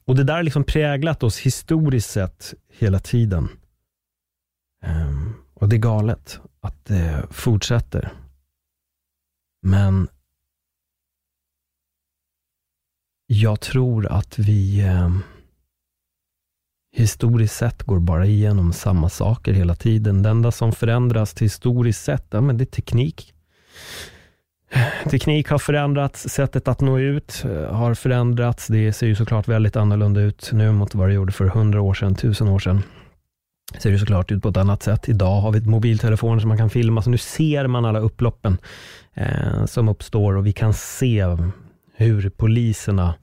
Och 0.05 0.15
det 0.15 0.23
där 0.23 0.33
har 0.33 0.43
liksom 0.43 0.63
präglat 0.63 1.23
oss 1.23 1.39
historiskt 1.39 2.09
sett 2.09 2.53
hela 2.73 2.99
tiden. 2.99 3.49
Ehm, 4.83 5.33
och 5.53 5.69
det 5.69 5.75
är 5.75 5.79
galet 5.79 6.39
att 6.61 6.85
det 6.85 7.27
fortsätter. 7.31 8.13
Men 9.61 10.07
jag 13.27 13.59
tror 13.59 14.07
att 14.07 14.39
vi 14.39 14.81
ehm, 14.81 15.23
historiskt 16.95 17.55
sett 17.55 17.83
går 17.83 17.99
bara 17.99 18.25
igenom 18.25 18.73
samma 18.73 19.09
saker 19.09 19.53
hela 19.53 19.75
tiden. 19.75 20.23
Det 20.23 20.29
enda 20.29 20.51
som 20.51 20.71
förändras 20.71 21.41
historiskt 21.41 22.03
sett, 22.03 22.27
ja, 22.29 22.41
men 22.41 22.57
det 22.57 22.63
är 22.63 22.65
teknik. 22.65 23.33
Teknik 25.09 25.49
har 25.49 25.57
förändrats, 25.57 26.29
sättet 26.29 26.67
att 26.67 26.81
nå 26.81 26.99
ut 26.99 27.43
eh, 27.45 27.75
har 27.75 27.93
förändrats. 27.93 28.67
Det 28.67 28.93
ser 28.93 29.07
ju 29.07 29.15
såklart 29.15 29.47
väldigt 29.47 29.75
annorlunda 29.75 30.21
ut 30.21 30.49
nu 30.53 30.71
mot 30.71 30.95
vad 30.95 31.09
det 31.09 31.13
gjorde 31.13 31.31
för 31.31 31.45
hundra 31.45 31.81
år 31.81 31.93
sedan, 31.93 32.15
tusen 32.15 32.47
år 32.47 32.59
sedan. 32.59 32.83
Ser 33.75 33.91
det 33.91 33.99
såklart 33.99 34.31
ut 34.31 34.43
på 34.43 34.49
ett 34.49 34.57
annat 34.57 34.83
sätt. 34.83 35.09
Idag 35.09 35.41
har 35.41 35.51
vi 35.51 35.61
mobiltelefoner 35.61 36.39
som 36.39 36.47
man 36.47 36.57
kan 36.57 36.69
filma, 36.69 37.01
så 37.01 37.09
nu 37.09 37.17
ser 37.17 37.67
man 37.67 37.85
alla 37.85 37.99
upploppen 37.99 38.57
eh, 39.13 39.65
som 39.65 39.89
uppstår 39.89 40.37
och 40.37 40.45
vi 40.45 40.53
kan 40.53 40.73
se 40.73 41.25
hur 41.95 42.29
poliserna 42.29 43.13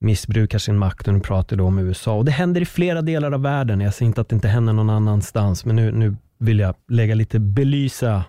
missbrukar 0.00 0.58
sin 0.58 0.78
makt 0.78 1.08
och 1.08 1.14
nu 1.14 1.20
pratar 1.20 1.56
då 1.56 1.66
om 1.66 1.78
USA. 1.78 2.14
Och 2.14 2.24
det 2.24 2.32
händer 2.32 2.60
i 2.60 2.64
flera 2.64 3.02
delar 3.02 3.32
av 3.32 3.42
världen. 3.42 3.80
Jag 3.80 3.94
säger 3.94 4.06
inte 4.06 4.20
att 4.20 4.28
det 4.28 4.34
inte 4.34 4.48
händer 4.48 4.72
någon 4.72 4.90
annanstans, 4.90 5.64
men 5.64 5.76
nu, 5.76 5.92
nu 5.92 6.16
vill 6.38 6.58
jag 6.58 6.74
lägga 6.88 7.14
lite 7.14 7.38
belysa, 7.38 8.24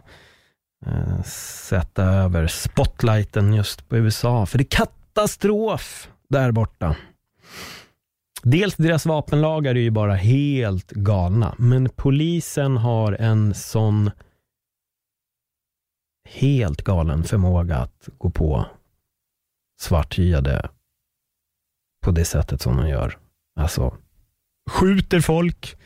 eh, 0.85 1.23
sätta 1.23 2.03
över 2.03 2.47
spotlighten 2.47 3.53
just 3.53 3.89
på 3.89 3.97
USA. 3.97 4.45
För 4.45 4.57
det 4.57 4.61
är 4.63 4.85
katastrof 4.85 6.09
där 6.29 6.51
borta. 6.51 6.95
Dels 8.47 8.75
deras 8.75 9.05
vapenlagar 9.05 9.75
är 9.75 9.79
ju 9.79 9.91
bara 9.91 10.15
helt 10.15 10.91
galna, 10.91 11.55
men 11.57 11.89
polisen 11.89 12.77
har 12.77 13.13
en 13.13 13.53
sån 13.53 14.11
helt 16.29 16.81
galen 16.81 17.23
förmåga 17.23 17.77
att 17.77 18.09
gå 18.17 18.29
på 18.29 18.65
svarthyade 19.81 20.69
på 22.03 22.11
det 22.11 22.25
sättet 22.25 22.61
som 22.61 22.77
de 22.77 22.87
gör. 22.89 23.17
Alltså, 23.59 23.97
skjuter 24.69 25.19
folk 25.19 25.77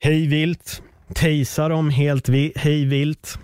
hej 0.00 0.26
vilt. 0.26 0.82
tejsar 1.14 1.70
dem 1.70 1.90
helt 1.90 2.28
hej 2.56 2.84
vilt. 2.84 3.38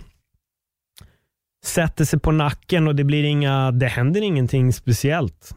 sätter 1.64 2.04
sig 2.04 2.20
på 2.20 2.32
nacken 2.32 2.88
och 2.88 2.96
det 2.96 3.04
blir 3.04 3.24
inga, 3.24 3.70
det 3.70 3.86
händer 3.86 4.22
ingenting 4.22 4.72
speciellt. 4.72 5.56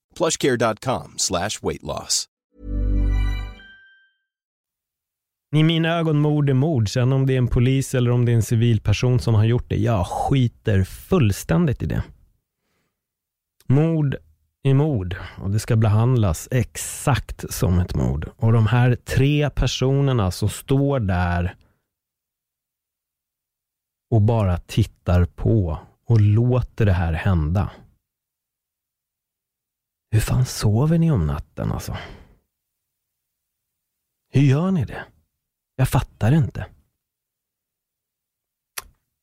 plushcare.com 0.17 1.13
slash 1.17 1.49
weight 1.61 1.83
loss. 1.83 2.27
I 5.55 5.63
mina 5.63 5.89
ögon 5.89 6.19
mord 6.19 6.49
är 6.49 6.53
mord. 6.53 6.89
Sen 6.89 7.13
om 7.13 7.25
det 7.25 7.33
är 7.33 7.37
en 7.37 7.47
polis 7.47 7.95
eller 7.95 8.11
om 8.11 8.25
det 8.25 8.31
är 8.31 8.35
en 8.35 8.43
civilperson 8.43 9.19
som 9.19 9.35
har 9.35 9.45
gjort 9.45 9.69
det, 9.69 9.75
jag 9.75 10.07
skiter 10.07 10.83
fullständigt 10.83 11.83
i 11.83 11.85
det. 11.85 12.03
Mord 13.67 14.15
är 14.63 14.73
mord 14.73 15.15
och 15.37 15.49
det 15.49 15.59
ska 15.59 15.75
behandlas 15.75 16.47
exakt 16.51 17.53
som 17.53 17.79
ett 17.79 17.95
mord. 17.95 18.29
Och 18.37 18.53
de 18.53 18.67
här 18.67 18.95
tre 18.95 19.49
personerna 19.49 20.31
som 20.31 20.49
står 20.49 20.99
där 20.99 21.55
och 24.11 24.21
bara 24.21 24.57
tittar 24.57 25.25
på 25.25 25.79
och 26.07 26.21
låter 26.21 26.85
det 26.85 26.93
här 26.93 27.13
hända. 27.13 27.71
Hur 30.11 30.19
fan 30.19 30.45
sover 30.45 30.97
ni 30.97 31.11
om 31.11 31.27
natten 31.27 31.71
alltså? 31.71 31.97
Hur 34.29 34.41
gör 34.41 34.71
ni 34.71 34.85
det? 34.85 35.05
Jag 35.75 35.89
fattar 35.89 36.31
inte. 36.31 36.67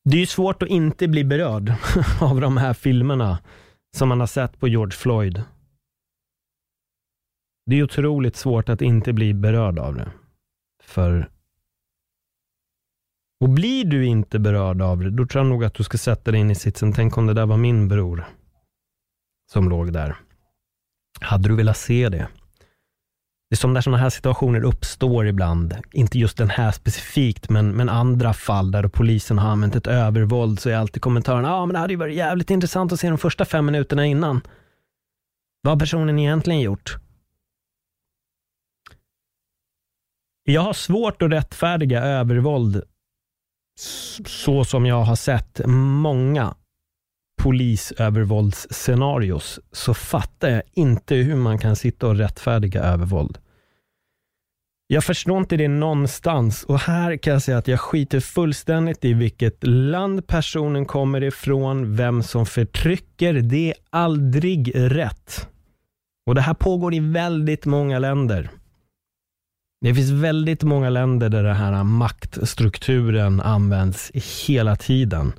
Det 0.04 0.16
är 0.16 0.20
ju 0.20 0.26
svårt 0.26 0.62
att 0.62 0.68
inte 0.68 1.08
bli 1.08 1.24
berörd 1.24 1.72
av 2.20 2.40
de 2.40 2.56
här 2.56 2.74
filmerna 2.74 3.38
som 3.96 4.08
man 4.08 4.20
har 4.20 4.26
sett 4.26 4.60
på 4.60 4.68
George 4.68 4.96
Floyd. 4.96 5.42
Det 7.66 7.76
är 7.76 7.82
otroligt 7.82 8.36
svårt 8.36 8.68
att 8.68 8.82
inte 8.82 9.12
bli 9.12 9.34
berörd 9.34 9.78
av 9.78 9.94
det. 9.94 10.12
För 10.82 11.30
och 13.40 13.48
blir 13.48 13.84
du 13.84 14.06
inte 14.06 14.38
berörd 14.38 14.82
av 14.82 14.98
det, 14.98 15.10
då 15.10 15.26
tror 15.26 15.44
jag 15.44 15.50
nog 15.50 15.64
att 15.64 15.74
du 15.74 15.84
ska 15.84 15.98
sätta 15.98 16.30
dig 16.30 16.40
in 16.40 16.50
i 16.50 16.54
sitsen. 16.54 16.92
Tänk 16.92 17.18
om 17.18 17.26
det 17.26 17.34
där 17.34 17.46
var 17.46 17.56
min 17.56 17.88
bror 17.88 18.24
som 19.52 19.68
låg 19.68 19.92
där. 19.92 20.16
Hade 21.20 21.48
du 21.48 21.56
velat 21.56 21.76
se 21.76 22.08
det? 22.08 22.28
Det 23.50 23.54
är 23.54 23.56
som 23.56 23.72
när 23.72 23.80
sådana 23.80 24.02
här 24.02 24.10
situationer 24.10 24.64
uppstår 24.64 25.26
ibland, 25.26 25.76
inte 25.92 26.18
just 26.18 26.38
den 26.38 26.50
här 26.50 26.72
specifikt, 26.72 27.50
men, 27.50 27.72
men 27.72 27.88
andra 27.88 28.32
fall 28.32 28.70
där 28.70 28.88
polisen 28.88 29.38
har 29.38 29.50
använt 29.50 29.76
ett 29.76 29.86
övervåld, 29.86 30.60
så 30.60 30.70
är 30.70 30.76
alltid 30.76 31.02
kommentaren, 31.02 31.44
ja 31.44 31.52
ah, 31.52 31.66
men 31.66 31.74
det 31.74 31.78
hade 31.78 31.92
ju 31.92 31.98
varit 31.98 32.16
jävligt 32.16 32.50
intressant 32.50 32.92
att 32.92 33.00
se 33.00 33.08
de 33.08 33.18
första 33.18 33.44
fem 33.44 33.66
minuterna 33.66 34.06
innan. 34.06 34.40
Vad 35.62 35.72
har 35.72 35.78
personen 35.78 36.18
egentligen 36.18 36.60
gjort? 36.60 36.96
Jag 40.44 40.62
har 40.62 40.72
svårt 40.72 41.22
att 41.22 41.30
rättfärdiga 41.30 42.02
övervåld 42.02 42.82
så 44.26 44.64
som 44.64 44.86
jag 44.86 45.02
har 45.02 45.16
sett 45.16 45.60
många 45.66 46.54
polisövervåldsscenarios 47.38 49.60
så 49.72 49.94
fattar 49.94 50.48
jag 50.48 50.62
inte 50.72 51.14
hur 51.14 51.36
man 51.36 51.58
kan 51.58 51.76
sitta 51.76 52.06
och 52.06 52.16
rättfärdiga 52.16 52.82
övervåld. 52.82 53.38
Jag 54.90 55.04
förstår 55.04 55.38
inte 55.38 55.56
det 55.56 55.68
någonstans 55.68 56.64
och 56.64 56.78
här 56.78 57.16
kan 57.16 57.32
jag 57.32 57.42
säga 57.42 57.58
att 57.58 57.68
jag 57.68 57.80
skiter 57.80 58.20
fullständigt 58.20 59.04
i 59.04 59.14
vilket 59.14 59.66
land 59.66 60.26
personen 60.26 60.86
kommer 60.86 61.22
ifrån, 61.22 61.96
vem 61.96 62.22
som 62.22 62.46
förtrycker. 62.46 63.34
Det 63.34 63.70
är 63.70 63.76
aldrig 63.90 64.72
rätt. 64.74 65.48
Och 66.26 66.34
Det 66.34 66.40
här 66.40 66.54
pågår 66.54 66.94
i 66.94 67.00
väldigt 67.00 67.66
många 67.66 67.98
länder. 67.98 68.50
Det 69.80 69.94
finns 69.94 70.10
väldigt 70.10 70.62
många 70.62 70.90
länder 70.90 71.28
där 71.28 71.42
den 71.42 71.56
här 71.56 71.84
maktstrukturen 71.84 73.40
används 73.40 74.10
hela 74.46 74.76
tiden 74.76 75.32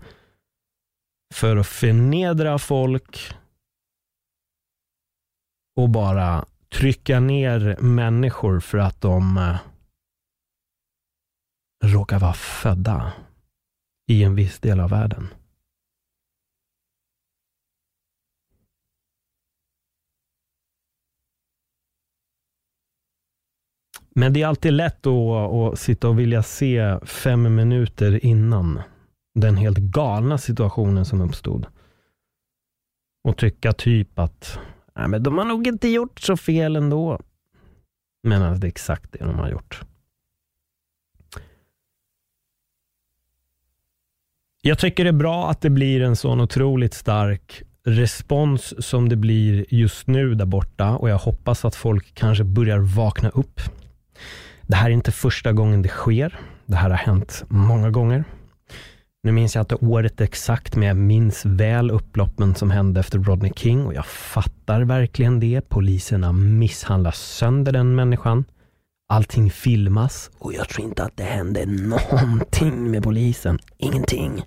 för 1.34 1.58
att 1.58 1.68
förnedra 1.68 2.60
folk 2.60 3.34
och 5.76 5.90
bara 5.90 6.46
trycka 6.70 7.20
ner 7.20 7.78
människor 7.80 8.60
för 8.60 8.78
att 8.78 9.02
de 9.02 9.38
eh, 9.38 9.58
råkar 11.84 12.20
vara 12.20 12.34
födda 12.34 13.14
i 14.08 14.24
en 14.24 14.36
viss 14.36 14.60
del 14.60 14.80
av 14.80 14.90
världen. 14.90 15.28
Men 24.16 24.34
det 24.34 24.42
är 24.42 24.48
alltid 24.48 24.74
lätt 24.74 25.08
att, 25.08 25.54
att 25.54 25.80
sitta 25.80 26.10
och 26.10 26.20
vilja 26.20 26.44
se 26.44 27.00
fem 27.06 27.56
minuter 27.56 28.26
innan 28.26 28.82
den 29.40 29.58
helt 29.58 29.78
galna 29.78 30.38
situationen 30.38 31.06
som 31.06 31.22
uppstod. 31.22 31.66
Och 33.24 33.38
tycka 33.38 33.74
typ 33.74 34.20
att 34.20 34.60
Nej, 34.96 35.08
men 35.08 35.24
de 35.24 35.38
har 35.38 35.46
nog 35.46 35.68
inte 35.68 35.88
gjort 35.88 36.20
så 36.20 36.38
fel 36.38 36.76
ändå. 36.76 37.20
Men 38.24 38.60
det 38.60 38.68
är 38.68 38.70
exakt 38.70 39.12
det 39.12 39.26
de 39.26 39.40
har 39.40 39.50
gjort. 39.50 39.82
Jag 44.62 44.80
tycker 44.80 45.04
det 45.04 45.10
är 45.10 45.14
bra 45.14 45.50
att 45.50 45.62
det 45.62 45.70
blir 45.70 46.02
en 46.02 46.16
sån 46.16 46.42
otroligt 46.42 46.94
stark 46.94 47.64
respons 47.84 48.86
som 48.88 49.10
det 49.10 49.16
blir 49.16 49.66
just 49.70 50.08
nu 50.08 50.36
där 50.36 50.46
borta 50.46 50.98
och 50.98 51.10
jag 51.10 51.18
hoppas 51.18 51.66
att 51.66 51.76
folk 51.76 52.14
kanske 52.14 52.44
börjar 52.44 52.80
vakna 52.80 53.30
upp. 53.30 53.62
Det 54.62 54.76
här 54.76 54.90
är 54.90 54.94
inte 54.94 55.12
första 55.12 55.54
gången 55.54 55.82
det 55.82 55.90
sker. 55.90 56.40
Det 56.66 56.76
här 56.76 56.90
har 56.90 56.98
hänt 56.98 57.44
många 57.48 57.90
gånger. 57.90 58.24
Nu 59.24 59.32
minns 59.32 59.56
jag 59.56 59.62
inte 59.62 59.76
året 59.76 60.22
exakt, 60.22 60.76
men 60.76 60.88
jag 60.88 60.98
minns 60.98 61.46
väl 61.46 61.92
upploppen 61.92 62.56
som 62.56 62.72
hände 62.72 63.00
efter 63.00 63.20
Rodney 63.20 63.52
King 63.56 63.86
och 63.86 63.94
jag 63.94 64.06
fattar 64.06 64.82
verkligen 64.82 65.40
det. 65.40 65.70
Poliserna 65.70 66.32
misshandlar 66.32 67.12
sönder 67.12 67.72
den 67.72 67.96
människan. 67.96 68.46
Allting 69.10 69.52
filmas 69.52 70.32
och 70.40 70.54
jag 70.54 70.70
tror 70.70 70.88
inte 70.88 71.04
att 71.04 71.18
det 71.18 71.24
hände 71.24 71.66
någonting 71.66 72.92
med 72.92 73.04
polisen. 73.04 73.60
Ingenting. 73.78 74.42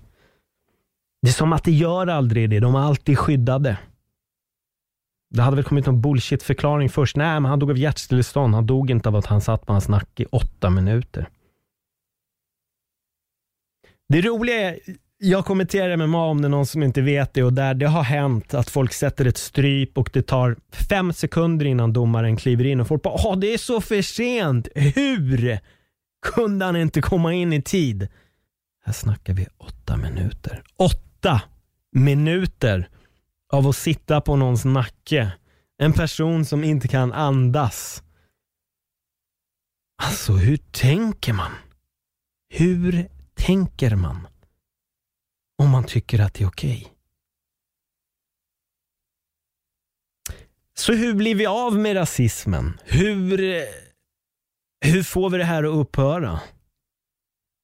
Det 1.21 1.29
är 1.29 1.33
som 1.33 1.53
att 1.53 1.63
det 1.63 1.71
gör 1.71 2.07
aldrig 2.07 2.49
det. 2.49 2.59
De 2.59 2.75
är 2.75 2.79
alltid 2.79 3.17
skyddade. 3.17 3.77
Det 5.29 5.41
hade 5.41 5.55
väl 5.55 5.65
kommit 5.65 5.85
någon 5.85 6.01
bullshit-förklaring 6.01 6.89
först. 6.89 7.15
Nej, 7.15 7.39
men 7.39 7.45
han 7.45 7.59
dog 7.59 7.71
av 7.71 7.77
hjärtstillestånd. 7.77 8.55
Han 8.55 8.65
dog 8.65 8.91
inte 8.91 9.09
av 9.09 9.15
att 9.15 9.25
han 9.25 9.41
satt 9.41 9.65
på 9.65 9.73
hans 9.73 9.89
nacke 9.89 10.23
i 10.23 10.25
åtta 10.25 10.69
minuter. 10.69 11.29
Det 14.13 14.21
roliga 14.21 14.55
är, 14.55 14.79
jag 15.17 15.45
kommenterar 15.45 16.07
MMA 16.07 16.25
om 16.25 16.41
det 16.41 16.47
är 16.47 16.49
någon 16.49 16.65
som 16.65 16.83
inte 16.83 17.01
vet 17.01 17.33
det 17.33 17.43
och 17.43 17.53
där 17.53 17.73
det 17.73 17.87
har 17.87 18.03
hänt 18.03 18.53
att 18.53 18.69
folk 18.69 18.93
sätter 18.93 19.25
ett 19.25 19.37
stryp 19.37 19.97
och 19.97 20.09
det 20.13 20.21
tar 20.21 20.57
fem 20.89 21.13
sekunder 21.13 21.65
innan 21.65 21.93
domaren 21.93 22.37
kliver 22.37 22.65
in 22.65 22.79
och 22.79 22.87
folk 22.87 23.01
bara 23.01 23.13
Åh, 23.13 23.37
det 23.37 23.53
är 23.53 23.57
så 23.57 23.81
för 23.81 24.01
sent. 24.01 24.67
Hur 24.75 25.59
kunde 26.25 26.65
han 26.65 26.75
inte 26.75 27.01
komma 27.01 27.33
in 27.33 27.53
i 27.53 27.61
tid? 27.61 28.07
Här 28.85 28.93
snackar 28.93 29.33
vi 29.33 29.47
åtta 29.57 29.97
minuter. 29.97 30.63
Åtta 30.77 31.41
minuter 31.91 32.89
av 33.53 33.67
att 33.67 33.75
sitta 33.75 34.21
på 34.21 34.35
någons 34.35 34.65
nacke. 34.65 35.31
En 35.77 35.93
person 35.93 36.45
som 36.45 36.63
inte 36.63 36.87
kan 36.87 37.13
andas. 37.13 38.03
Alltså, 40.03 40.33
hur 40.33 40.57
tänker 40.57 41.33
man? 41.33 41.51
Hur 42.49 43.07
tänker 43.45 43.95
man 43.95 44.27
om 45.57 45.69
man 45.69 45.83
tycker 45.83 46.19
att 46.19 46.33
det 46.33 46.43
är 46.43 46.47
okej? 46.47 46.77
Okay? 46.79 46.93
Så 50.77 50.93
hur 50.93 51.13
blir 51.13 51.35
vi 51.35 51.45
av 51.45 51.77
med 51.77 51.95
rasismen? 51.95 52.79
Hur, 52.83 53.37
hur 54.85 55.03
får 55.03 55.29
vi 55.29 55.37
det 55.37 55.43
här 55.43 55.63
att 55.63 55.75
upphöra? 55.75 56.39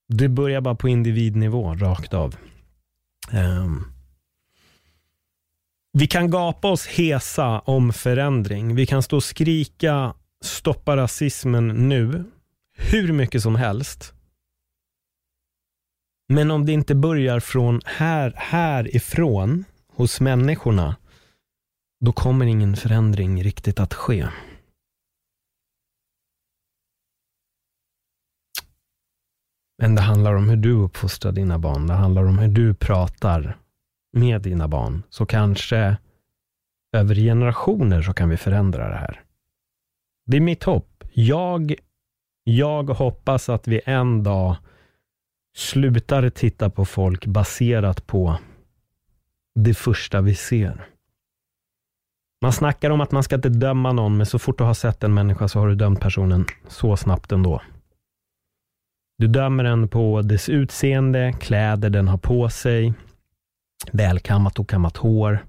Det 0.07 0.29
börjar 0.29 0.61
bara 0.61 0.75
på 0.75 0.89
individnivå, 0.89 1.75
rakt 1.75 2.13
av. 2.13 2.35
Um, 3.33 3.93
vi 5.93 6.07
kan 6.07 6.31
gapa 6.31 6.67
oss 6.67 6.87
hesa 6.87 7.59
om 7.59 7.93
förändring. 7.93 8.75
Vi 8.75 8.85
kan 8.85 9.03
stå 9.03 9.15
och 9.15 9.23
skrika 9.23 10.15
stoppa 10.43 10.97
rasismen 10.97 11.67
nu, 11.67 12.23
hur 12.77 13.13
mycket 13.13 13.43
som 13.43 13.55
helst. 13.55 14.13
Men 16.31 16.51
om 16.51 16.65
det 16.65 16.71
inte 16.71 16.95
börjar 16.95 17.39
från 17.39 17.81
här, 17.85 18.33
härifrån, 18.37 19.65
hos 19.87 20.21
människorna, 20.21 20.95
då 22.05 22.11
kommer 22.11 22.45
ingen 22.45 22.75
förändring 22.75 23.43
riktigt 23.43 23.79
att 23.79 23.93
ske. 23.93 24.27
Men 29.77 29.95
det 29.95 30.01
handlar 30.01 30.33
om 30.33 30.49
hur 30.49 30.57
du 30.57 30.71
uppfostrar 30.71 31.31
dina 31.31 31.59
barn. 31.59 31.87
Det 31.87 31.93
handlar 31.93 32.23
om 32.23 32.37
hur 32.37 32.47
du 32.47 32.73
pratar 32.73 33.57
med 34.13 34.41
dina 34.41 34.67
barn. 34.67 35.03
Så 35.09 35.25
kanske 35.25 35.97
över 36.97 37.15
generationer 37.15 38.01
så 38.01 38.13
kan 38.13 38.29
vi 38.29 38.37
förändra 38.37 38.89
det 38.89 38.97
här. 38.97 39.21
Det 40.25 40.37
är 40.37 40.41
mitt 40.41 40.63
hopp. 40.63 41.03
Jag, 41.13 41.73
jag 42.43 42.83
hoppas 42.83 43.49
att 43.49 43.67
vi 43.67 43.81
en 43.85 44.23
dag 44.23 44.55
slutar 45.55 46.29
titta 46.29 46.69
på 46.69 46.85
folk 46.85 47.25
baserat 47.25 48.07
på 48.07 48.37
det 49.55 49.73
första 49.73 50.21
vi 50.21 50.35
ser. 50.35 50.85
Man 52.41 52.53
snackar 52.53 52.89
om 52.89 53.01
att 53.01 53.11
man 53.11 53.23
ska 53.23 53.35
inte 53.35 53.49
döma 53.49 53.91
någon, 53.91 54.17
men 54.17 54.25
så 54.25 54.39
fort 54.39 54.57
du 54.57 54.63
har 54.63 54.73
sett 54.73 55.03
en 55.03 55.13
människa 55.13 55.47
så 55.47 55.59
har 55.59 55.67
du 55.67 55.75
dömt 55.75 55.99
personen 55.99 56.45
så 56.67 56.97
snabbt 56.97 57.31
ändå. 57.31 57.61
Du 59.17 59.27
dömer 59.27 59.63
den 59.63 59.87
på 59.87 60.21
dess 60.21 60.49
utseende, 60.49 61.33
kläder 61.39 61.89
den 61.89 62.07
har 62.07 62.17
på 62.17 62.49
sig, 62.49 62.93
välkammat 63.91 64.59
och 64.59 64.69
kammat 64.69 64.97
hår, 64.97 65.45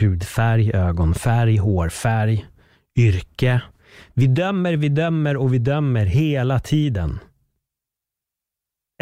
hudfärg, 0.00 0.72
ögonfärg, 0.74 1.56
hårfärg, 1.56 2.46
yrke. 2.98 3.62
Vi 4.14 4.26
dömer, 4.26 4.76
vi 4.76 4.88
dömer 4.88 5.36
och 5.36 5.54
vi 5.54 5.58
dömer 5.58 6.06
hela 6.06 6.60
tiden. 6.60 7.18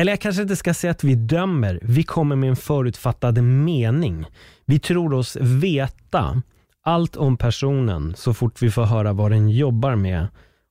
Eller 0.00 0.12
jag 0.12 0.20
kanske 0.20 0.42
inte 0.42 0.56
ska 0.56 0.74
säga 0.74 0.90
att 0.90 1.04
vi 1.04 1.14
dömer. 1.14 1.80
Vi 1.82 2.02
kommer 2.02 2.36
med 2.36 2.50
en 2.50 2.56
förutfattad 2.56 3.42
mening. 3.42 4.24
Vi 4.66 4.78
tror 4.78 5.12
oss 5.12 5.36
veta 5.40 6.42
allt 6.82 7.16
om 7.16 7.36
personen 7.36 8.14
så 8.16 8.34
fort 8.34 8.62
vi 8.62 8.70
får 8.70 8.84
höra 8.84 9.12
vad 9.12 9.30
den 9.30 9.50
jobbar 9.50 9.96
med 9.96 10.26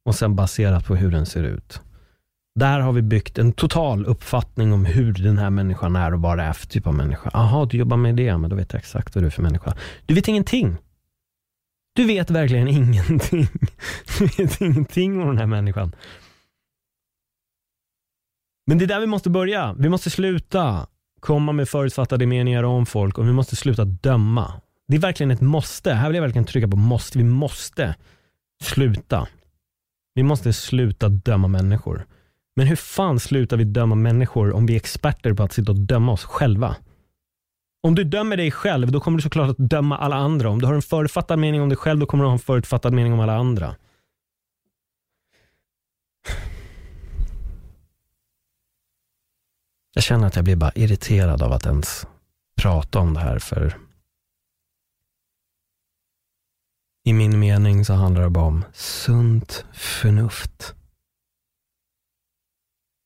och 0.05 0.15
sen 0.15 0.35
baserat 0.35 0.85
på 0.85 0.95
hur 0.95 1.11
den 1.11 1.25
ser 1.25 1.43
ut. 1.43 1.81
Där 2.55 2.79
har 2.79 2.91
vi 2.91 3.01
byggt 3.01 3.37
en 3.37 3.51
total 3.51 4.05
uppfattning 4.05 4.73
om 4.73 4.85
hur 4.85 5.13
den 5.13 5.37
här 5.37 5.49
människan 5.49 5.95
är 5.95 6.13
och 6.13 6.21
vad 6.21 6.37
det 6.37 6.43
är 6.43 6.53
för 6.53 6.67
typ 6.67 6.87
av 6.87 6.95
människa. 6.95 7.29
Jaha, 7.33 7.65
du 7.65 7.77
jobbar 7.77 7.97
med 7.97 8.15
det, 8.15 8.37
men 8.37 8.49
då 8.49 8.55
vet 8.55 8.73
jag 8.73 8.79
exakt 8.79 9.15
vad 9.15 9.23
du 9.23 9.27
är 9.27 9.31
för 9.31 9.43
människa. 9.43 9.73
Du 10.05 10.13
vet 10.13 10.27
ingenting. 10.27 10.77
Du 11.95 12.05
vet 12.05 12.29
verkligen 12.29 12.67
ingenting. 12.77 13.47
Du 14.19 14.25
vet 14.25 14.61
ingenting 14.61 15.21
om 15.21 15.27
den 15.27 15.37
här 15.37 15.45
människan. 15.45 15.95
Men 18.69 18.77
det 18.77 18.85
är 18.85 18.87
där 18.87 18.99
vi 18.99 19.05
måste 19.05 19.29
börja. 19.29 19.75
Vi 19.79 19.89
måste 19.89 20.09
sluta 20.09 20.87
komma 21.19 21.51
med 21.51 21.69
förutfattade 21.69 22.25
meningar 22.25 22.63
om 22.63 22.85
folk 22.85 23.17
och 23.17 23.27
vi 23.27 23.31
måste 23.31 23.55
sluta 23.55 23.85
döma. 23.85 24.53
Det 24.87 24.95
är 24.95 25.01
verkligen 25.01 25.31
ett 25.31 25.41
måste. 25.41 25.93
Här 25.93 26.07
vill 26.07 26.15
jag 26.15 26.21
verkligen 26.21 26.45
trycka 26.45 26.67
på 26.67 26.77
måste. 26.77 27.17
Vi 27.17 27.23
måste 27.23 27.95
sluta. 28.63 29.27
Vi 30.15 30.23
måste 30.23 30.53
sluta 30.53 31.09
döma 31.09 31.47
människor. 31.47 32.05
Men 32.55 32.67
hur 32.67 32.75
fan 32.75 33.19
slutar 33.19 33.57
vi 33.57 33.63
döma 33.63 33.95
människor 33.95 34.53
om 34.53 34.65
vi 34.65 34.73
är 34.73 34.77
experter 34.77 35.33
på 35.33 35.43
att 35.43 35.53
sitta 35.53 35.71
och 35.71 35.79
döma 35.79 36.11
oss 36.11 36.23
själva? 36.23 36.75
Om 37.83 37.95
du 37.95 38.03
dömer 38.03 38.37
dig 38.37 38.51
själv, 38.51 38.91
då 38.91 38.99
kommer 38.99 39.17
du 39.17 39.21
såklart 39.21 39.49
att 39.49 39.69
döma 39.69 39.97
alla 39.97 40.15
andra. 40.15 40.49
Om 40.49 40.61
du 40.61 40.67
har 40.67 40.73
en 40.73 40.81
förutfattad 40.81 41.39
mening 41.39 41.61
om 41.61 41.69
dig 41.69 41.77
själv, 41.77 41.99
då 41.99 42.05
kommer 42.05 42.23
du 42.23 42.27
ha 42.27 42.33
en 42.33 42.39
förutfattad 42.39 42.93
mening 42.93 43.13
om 43.13 43.19
alla 43.19 43.35
andra. 43.35 43.75
Jag 49.93 50.03
känner 50.03 50.27
att 50.27 50.35
jag 50.35 50.45
blir 50.45 50.55
bara 50.55 50.71
irriterad 50.75 51.41
av 51.41 51.53
att 51.53 51.65
ens 51.65 52.07
prata 52.55 52.99
om 52.99 53.13
det 53.13 53.19
här 53.19 53.39
för 53.39 53.89
i 57.09 57.13
min 57.13 57.39
mening 57.39 57.85
så 57.85 57.93
handlar 57.93 58.21
det 58.21 58.29
bara 58.29 58.45
om 58.45 58.65
sunt 58.73 59.65
förnuft. 59.73 60.75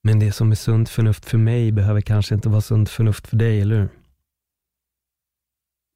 Men 0.02 0.20
det 0.20 0.32
som 0.32 0.52
är 0.52 0.56
sunt 0.56 0.90
förnuft 0.90 1.26
för 1.26 1.38
mig 1.38 1.72
behöver 1.72 2.02
kanske 2.02 2.36
inte 2.36 2.50
vara 2.50 2.62
sunt 2.62 2.90
förnuft 2.90 3.28
för 3.28 3.38
dig, 3.38 3.62
eller 3.62 3.76
hur? 3.76 3.90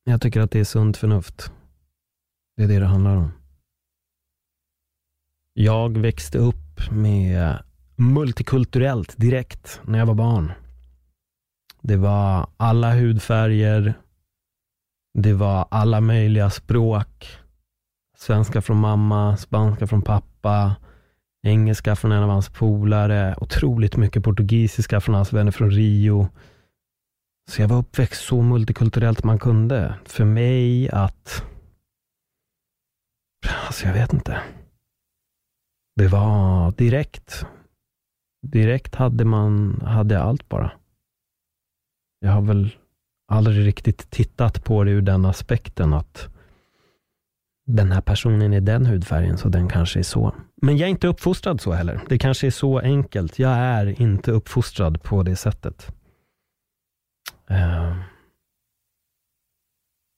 Jag 0.04 0.22
tycker 0.22 0.42
att 0.42 0.52
det 0.52 0.60
är 0.60 0.64
sunt 0.64 0.98
förnuft. 0.98 1.52
Det 2.56 2.64
är 2.64 2.68
det 2.68 2.80
det 2.80 2.86
handlar 2.86 3.16
om. 3.16 3.32
Jag 5.54 5.98
växte 5.98 6.38
upp 6.38 6.92
med 6.92 7.64
multikulturellt 7.96 9.18
direkt 9.18 9.82
när 9.86 10.00
jag 10.00 10.06
var 10.06 10.14
barn. 10.14 10.52
Det 11.88 11.98
var 11.98 12.48
alla 12.58 12.94
hudfärger. 12.94 13.94
Det 15.18 15.34
var 15.34 15.68
alla 15.72 16.02
möjliga 16.02 16.50
språk. 16.50 17.38
Svenska 18.18 18.62
från 18.62 18.78
mamma, 18.78 19.38
spanska 19.38 19.88
från 19.88 20.02
pappa, 20.02 20.76
engelska 21.44 21.96
från 21.96 22.12
en 22.12 22.24
av 22.24 22.30
hans 22.30 22.50
polare, 22.50 23.36
otroligt 23.42 23.98
mycket 23.98 24.24
portugisiska 24.24 25.02
från 25.02 25.16
hans 25.16 25.34
vänner 25.34 25.52
från 25.52 25.72
Rio. 25.72 26.28
Så 27.50 27.62
jag 27.62 27.68
var 27.68 27.78
uppväxt 27.78 28.22
så 28.22 28.42
multikulturellt 28.42 29.24
man 29.24 29.40
kunde. 29.40 29.96
För 30.06 30.26
mig 30.26 30.90
att... 30.90 31.44
Alltså 33.68 33.86
jag 33.86 33.94
vet 33.94 34.14
inte. 34.14 34.42
Det 35.96 36.08
var 36.08 36.72
direkt. 36.72 37.46
Direkt 38.48 38.96
hade 38.96 39.26
man, 39.26 39.82
hade 39.82 40.16
jag 40.16 40.24
allt 40.24 40.50
bara. 40.50 40.72
Jag 42.20 42.32
har 42.32 42.42
väl 42.42 42.76
aldrig 43.28 43.66
riktigt 43.68 44.10
tittat 44.10 44.64
på 44.64 44.84
det 44.84 44.92
ur 44.92 45.02
den 45.02 45.26
aspekten 45.26 45.94
att 45.94 46.30
den 47.68 47.92
här 47.92 48.02
personen 48.02 48.54
är 48.54 48.62
den 48.62 48.86
hudfärgen, 48.86 49.38
så 49.38 49.50
den 49.50 49.70
kanske 49.70 50.00
är 50.00 50.04
så. 50.04 50.36
Men 50.62 50.78
jag 50.78 50.88
är 50.88 50.92
inte 50.92 51.08
uppfostrad 51.08 51.62
så 51.62 51.72
heller. 51.72 52.02
Det 52.10 52.18
kanske 52.18 52.48
är 52.48 52.52
så 52.52 52.80
enkelt. 52.80 53.40
Jag 53.40 53.52
är 53.52 54.02
inte 54.02 54.32
uppfostrad 54.32 55.04
på 55.04 55.24
det 55.24 55.36
sättet. 55.36 55.92
Eh, 57.50 57.98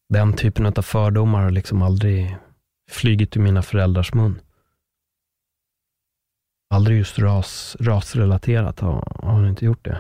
den 0.10 0.34
typen 0.34 0.66
av 0.66 0.82
fördomar 0.82 1.44
har 1.44 1.52
liksom 1.52 1.82
aldrig 1.82 2.38
flygit 2.90 3.38
ur 3.38 3.42
mina 3.42 3.62
föräldrars 3.62 4.14
mun. 4.14 4.42
Aldrig 6.74 6.98
just 6.98 7.20
ras, 7.20 7.78
rasrelaterat 7.80 8.80
har, 8.80 9.18
har 9.24 9.48
inte 9.48 9.66
gjort 9.66 9.86
det. 9.86 10.00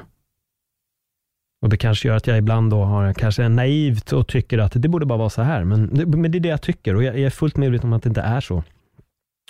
Och 1.61 1.69
Det 1.69 1.77
kanske 1.77 2.07
gör 2.07 2.15
att 2.15 2.27
jag 2.27 2.37
ibland 2.37 2.71
då 2.71 2.83
har 2.83 3.13
kanske 3.13 3.43
är 3.43 3.49
naivt 3.49 4.13
och 4.13 4.27
tycker 4.27 4.57
att 4.57 4.71
det 4.75 4.87
borde 4.89 5.05
bara 5.05 5.17
vara 5.17 5.29
så 5.29 5.41
här. 5.41 5.63
Men, 5.63 5.85
men 6.07 6.31
det 6.31 6.37
är 6.37 6.39
det 6.39 6.49
jag 6.49 6.61
tycker 6.61 6.95
och 6.95 7.03
jag, 7.03 7.15
jag 7.15 7.25
är 7.25 7.29
fullt 7.29 7.57
medveten 7.57 7.89
om 7.89 7.93
att 7.93 8.03
det 8.03 8.09
inte 8.09 8.21
är 8.21 8.41
så. 8.41 8.63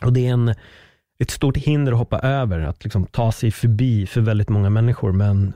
Och 0.02 0.14
Det 0.14 0.28
är 0.28 0.34
en, 0.34 0.56
ett 1.20 1.32
stort 1.32 1.58
hinder 1.58 1.92
att 1.92 1.98
hoppa 1.98 2.20
över, 2.20 2.60
att 2.60 2.84
liksom 2.84 3.06
ta 3.06 3.32
sig 3.32 3.52
förbi 3.52 4.06
för 4.06 4.22
väldigt 4.22 4.50
många 4.50 4.70
människor. 4.70 5.12
Men 5.12 5.54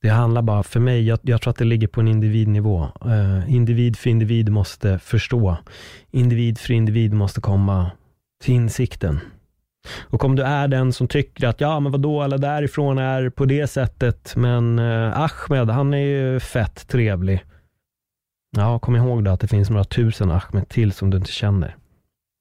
det 0.00 0.08
handlar 0.08 0.42
bara, 0.42 0.62
för 0.62 0.80
mig, 0.80 1.06
jag, 1.06 1.18
jag 1.22 1.42
tror 1.42 1.50
att 1.50 1.58
det 1.58 1.64
ligger 1.64 1.88
på 1.88 2.00
en 2.00 2.08
individnivå. 2.08 2.88
Uh, 3.06 3.54
individ 3.54 3.96
för 3.96 4.10
individ 4.10 4.48
måste 4.48 4.98
förstå. 4.98 5.56
Individ 6.10 6.58
för 6.58 6.72
individ 6.74 7.12
måste 7.12 7.40
komma 7.40 7.90
till 8.42 8.54
insikten. 8.54 9.20
Och 10.10 10.24
om 10.24 10.36
du 10.36 10.42
är 10.42 10.68
den 10.68 10.92
som 10.92 11.08
tycker 11.08 11.46
att, 11.46 11.60
ja 11.60 11.80
men 11.80 11.92
vadå, 11.92 12.22
alla 12.22 12.38
därifrån 12.38 12.98
är 12.98 13.30
på 13.30 13.44
det 13.44 13.66
sättet, 13.66 14.32
men 14.36 14.78
eh, 14.78 15.20
Ahmed, 15.20 15.70
han 15.70 15.94
är 15.94 15.98
ju 15.98 16.40
fett 16.40 16.88
trevlig. 16.88 17.44
Ja, 18.56 18.78
kom 18.78 18.96
ihåg 18.96 19.24
då 19.24 19.30
att 19.30 19.40
det 19.40 19.48
finns 19.48 19.70
några 19.70 19.84
tusen 19.84 20.30
Ahmed 20.30 20.68
till 20.68 20.92
som 20.92 21.10
du 21.10 21.16
inte 21.16 21.32
känner. 21.32 21.76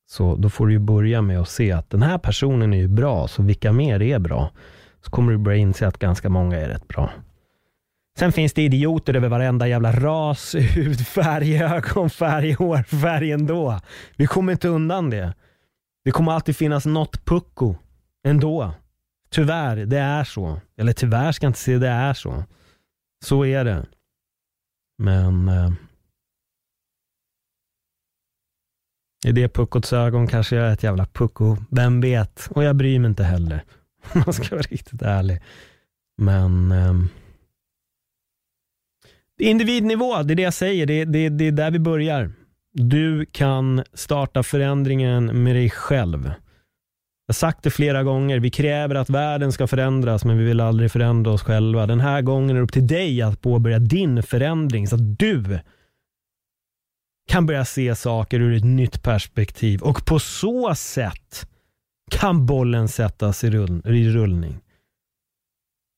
Så 0.10 0.36
då 0.36 0.50
får 0.50 0.68
du 0.68 0.74
ju 0.74 0.80
börja 0.80 1.22
med 1.22 1.40
att 1.40 1.50
se 1.50 1.72
att 1.72 1.90
den 1.90 2.02
här 2.02 2.18
personen 2.18 2.74
är 2.74 2.78
ju 2.78 2.88
bra, 2.88 3.28
så 3.28 3.44
vilka 3.44 3.72
mer 3.72 4.02
är 4.02 4.20
bra? 4.20 4.52
Så 5.06 5.12
kommer 5.12 5.32
du 5.32 5.38
börja 5.38 5.58
inse 5.58 5.88
att 5.88 6.00
ganska 6.00 6.30
många 6.30 6.58
är 6.58 6.68
rätt 6.68 6.88
bra. 6.88 7.12
Sen 8.20 8.32
finns 8.32 8.54
det 8.54 8.62
idioter 8.62 9.14
över 9.14 9.30
varenda 9.30 9.68
jävla 9.68 9.92
ras, 9.92 10.56
hudfärg, 10.76 11.64
ögonfärg, 11.64 12.52
hårfärg 12.60 13.32
ändå. 13.32 13.80
Vi 14.16 14.28
kommer 14.28 14.52
inte 14.52 14.68
undan 14.68 15.10
det. 15.10 15.34
Det 16.08 16.12
kommer 16.12 16.32
alltid 16.32 16.56
finnas 16.56 16.86
något 16.86 17.26
pucko 17.26 17.76
ändå. 18.24 18.74
Tyvärr, 19.30 19.76
det 19.76 19.98
är 19.98 20.24
så. 20.24 20.62
Eller 20.78 20.94
tyvärr 20.94 21.32
ska 21.32 21.46
jag 21.46 21.50
inte 21.50 21.60
säga 21.60 21.80
det 21.80 21.88
är 21.88 22.14
så. 22.14 22.44
Så 23.26 23.46
är 23.46 23.66
det. 23.66 23.86
Men 24.98 25.48
eh, 25.48 25.72
i 29.26 29.32
det 29.32 29.50
puckots 29.50 29.94
ögon 29.94 30.28
kanske 30.28 30.56
jag 30.56 30.68
är 30.68 30.74
ett 30.74 30.84
jävla 30.84 31.06
pucko. 31.06 31.58
Vem 31.70 32.02
vet? 32.02 32.48
Och 32.52 32.64
jag 32.64 32.76
bryr 32.76 33.00
mig 33.00 33.10
inte 33.10 33.24
heller. 33.24 33.64
Om 34.14 34.24
man 34.26 34.34
ska 34.34 34.56
vara 34.56 34.62
riktigt 34.62 35.02
ärlig. 35.02 35.42
Men 36.18 36.72
eh, 36.72 36.94
individnivå, 39.40 40.24
det 40.24 40.34
är 40.34 40.36
det 40.36 40.42
jag 40.44 40.54
säger. 40.54 40.86
Det, 40.86 41.06
det, 41.06 41.30
det 41.30 41.48
är 41.48 41.52
där 41.52 41.72
vi 41.72 41.80
börjar. 41.80 42.32
Du 42.80 43.26
kan 43.26 43.84
starta 43.94 44.44
förändringen 44.44 45.44
med 45.44 45.56
dig 45.56 45.70
själv. 45.70 46.26
Jag 46.26 46.34
har 47.28 47.34
sagt 47.34 47.64
det 47.64 47.72
flera 47.72 48.04
gånger, 48.04 48.40
vi 48.40 48.50
kräver 48.50 48.96
att 48.96 49.10
världen 49.10 49.52
ska 49.52 49.68
förändras 49.68 50.26
men 50.26 50.38
vi 50.38 50.44
vill 50.44 50.60
aldrig 50.60 50.92
förändra 50.92 51.32
oss 51.32 51.44
själva. 51.44 51.86
Den 51.86 52.00
här 52.00 52.22
gången 52.22 52.50
är 52.50 52.54
det 52.54 52.62
upp 52.62 52.72
till 52.72 52.88
dig 52.88 53.22
att 53.22 53.42
påbörja 53.42 53.80
din 53.80 54.24
förändring 54.24 54.88
så 54.88 54.96
att 54.96 55.20
du 55.20 55.60
kan 57.30 57.46
börja 57.46 57.66
se 57.66 57.96
saker 57.96 58.40
ur 58.40 58.58
ett 58.58 58.66
nytt 58.66 59.04
perspektiv 59.04 59.82
och 59.82 60.06
på 60.06 60.20
så 60.20 60.76
sätt 60.76 61.50
kan 62.12 62.46
bollen 62.46 62.88
sättas 62.88 63.44
i, 63.44 63.50
rull 63.50 63.82
i 63.86 64.10
rullning. 64.10 64.60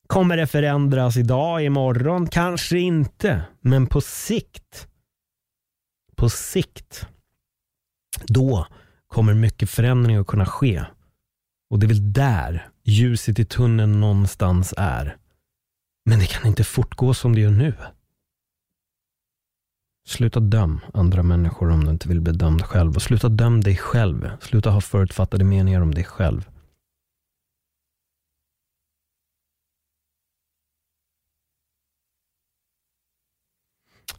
Kommer 0.08 0.38
det 0.38 0.48
förändras 0.48 1.18
idag, 1.18 1.64
imorgon? 1.64 2.28
Kanske 2.28 2.80
inte, 2.80 3.42
men 3.62 3.88
på 3.88 4.02
sikt 4.02 4.90
på 6.20 6.30
sikt, 6.30 7.08
då 8.28 8.68
kommer 9.08 9.34
mycket 9.34 9.70
förändring 9.70 10.18
att 10.18 10.28
kunna 10.28 10.46
ske. 10.46 10.86
Och 11.70 11.80
det 11.80 11.86
är 11.86 11.88
väl 11.88 12.14
där 12.14 12.70
ljuset 12.84 13.40
i 13.40 13.46
tunneln 13.46 14.00
någonstans 14.00 14.74
är. 14.78 15.18
Men 16.06 16.20
det 16.20 16.26
kan 16.26 16.48
inte 16.48 16.64
fortgå 16.64 17.14
som 17.14 17.36
det 17.36 17.42
gör 17.42 17.52
nu. 17.52 17.74
Sluta 20.08 20.40
döm 20.40 20.80
andra 20.94 21.24
människor 21.24 21.72
om 21.72 21.84
du 21.84 21.92
inte 21.92 22.08
vill 22.08 22.22
bli 22.22 22.34
dömd 22.34 22.62
själv. 22.62 22.96
Och 22.96 23.02
sluta 23.02 23.30
döm 23.30 23.62
dig 23.62 23.78
själv. 23.78 24.32
Sluta 24.42 24.70
ha 24.70 24.82
förutfattade 24.82 25.44
meningar 25.44 25.82
om 25.82 25.94
dig 25.94 26.04
själv. 26.04 26.50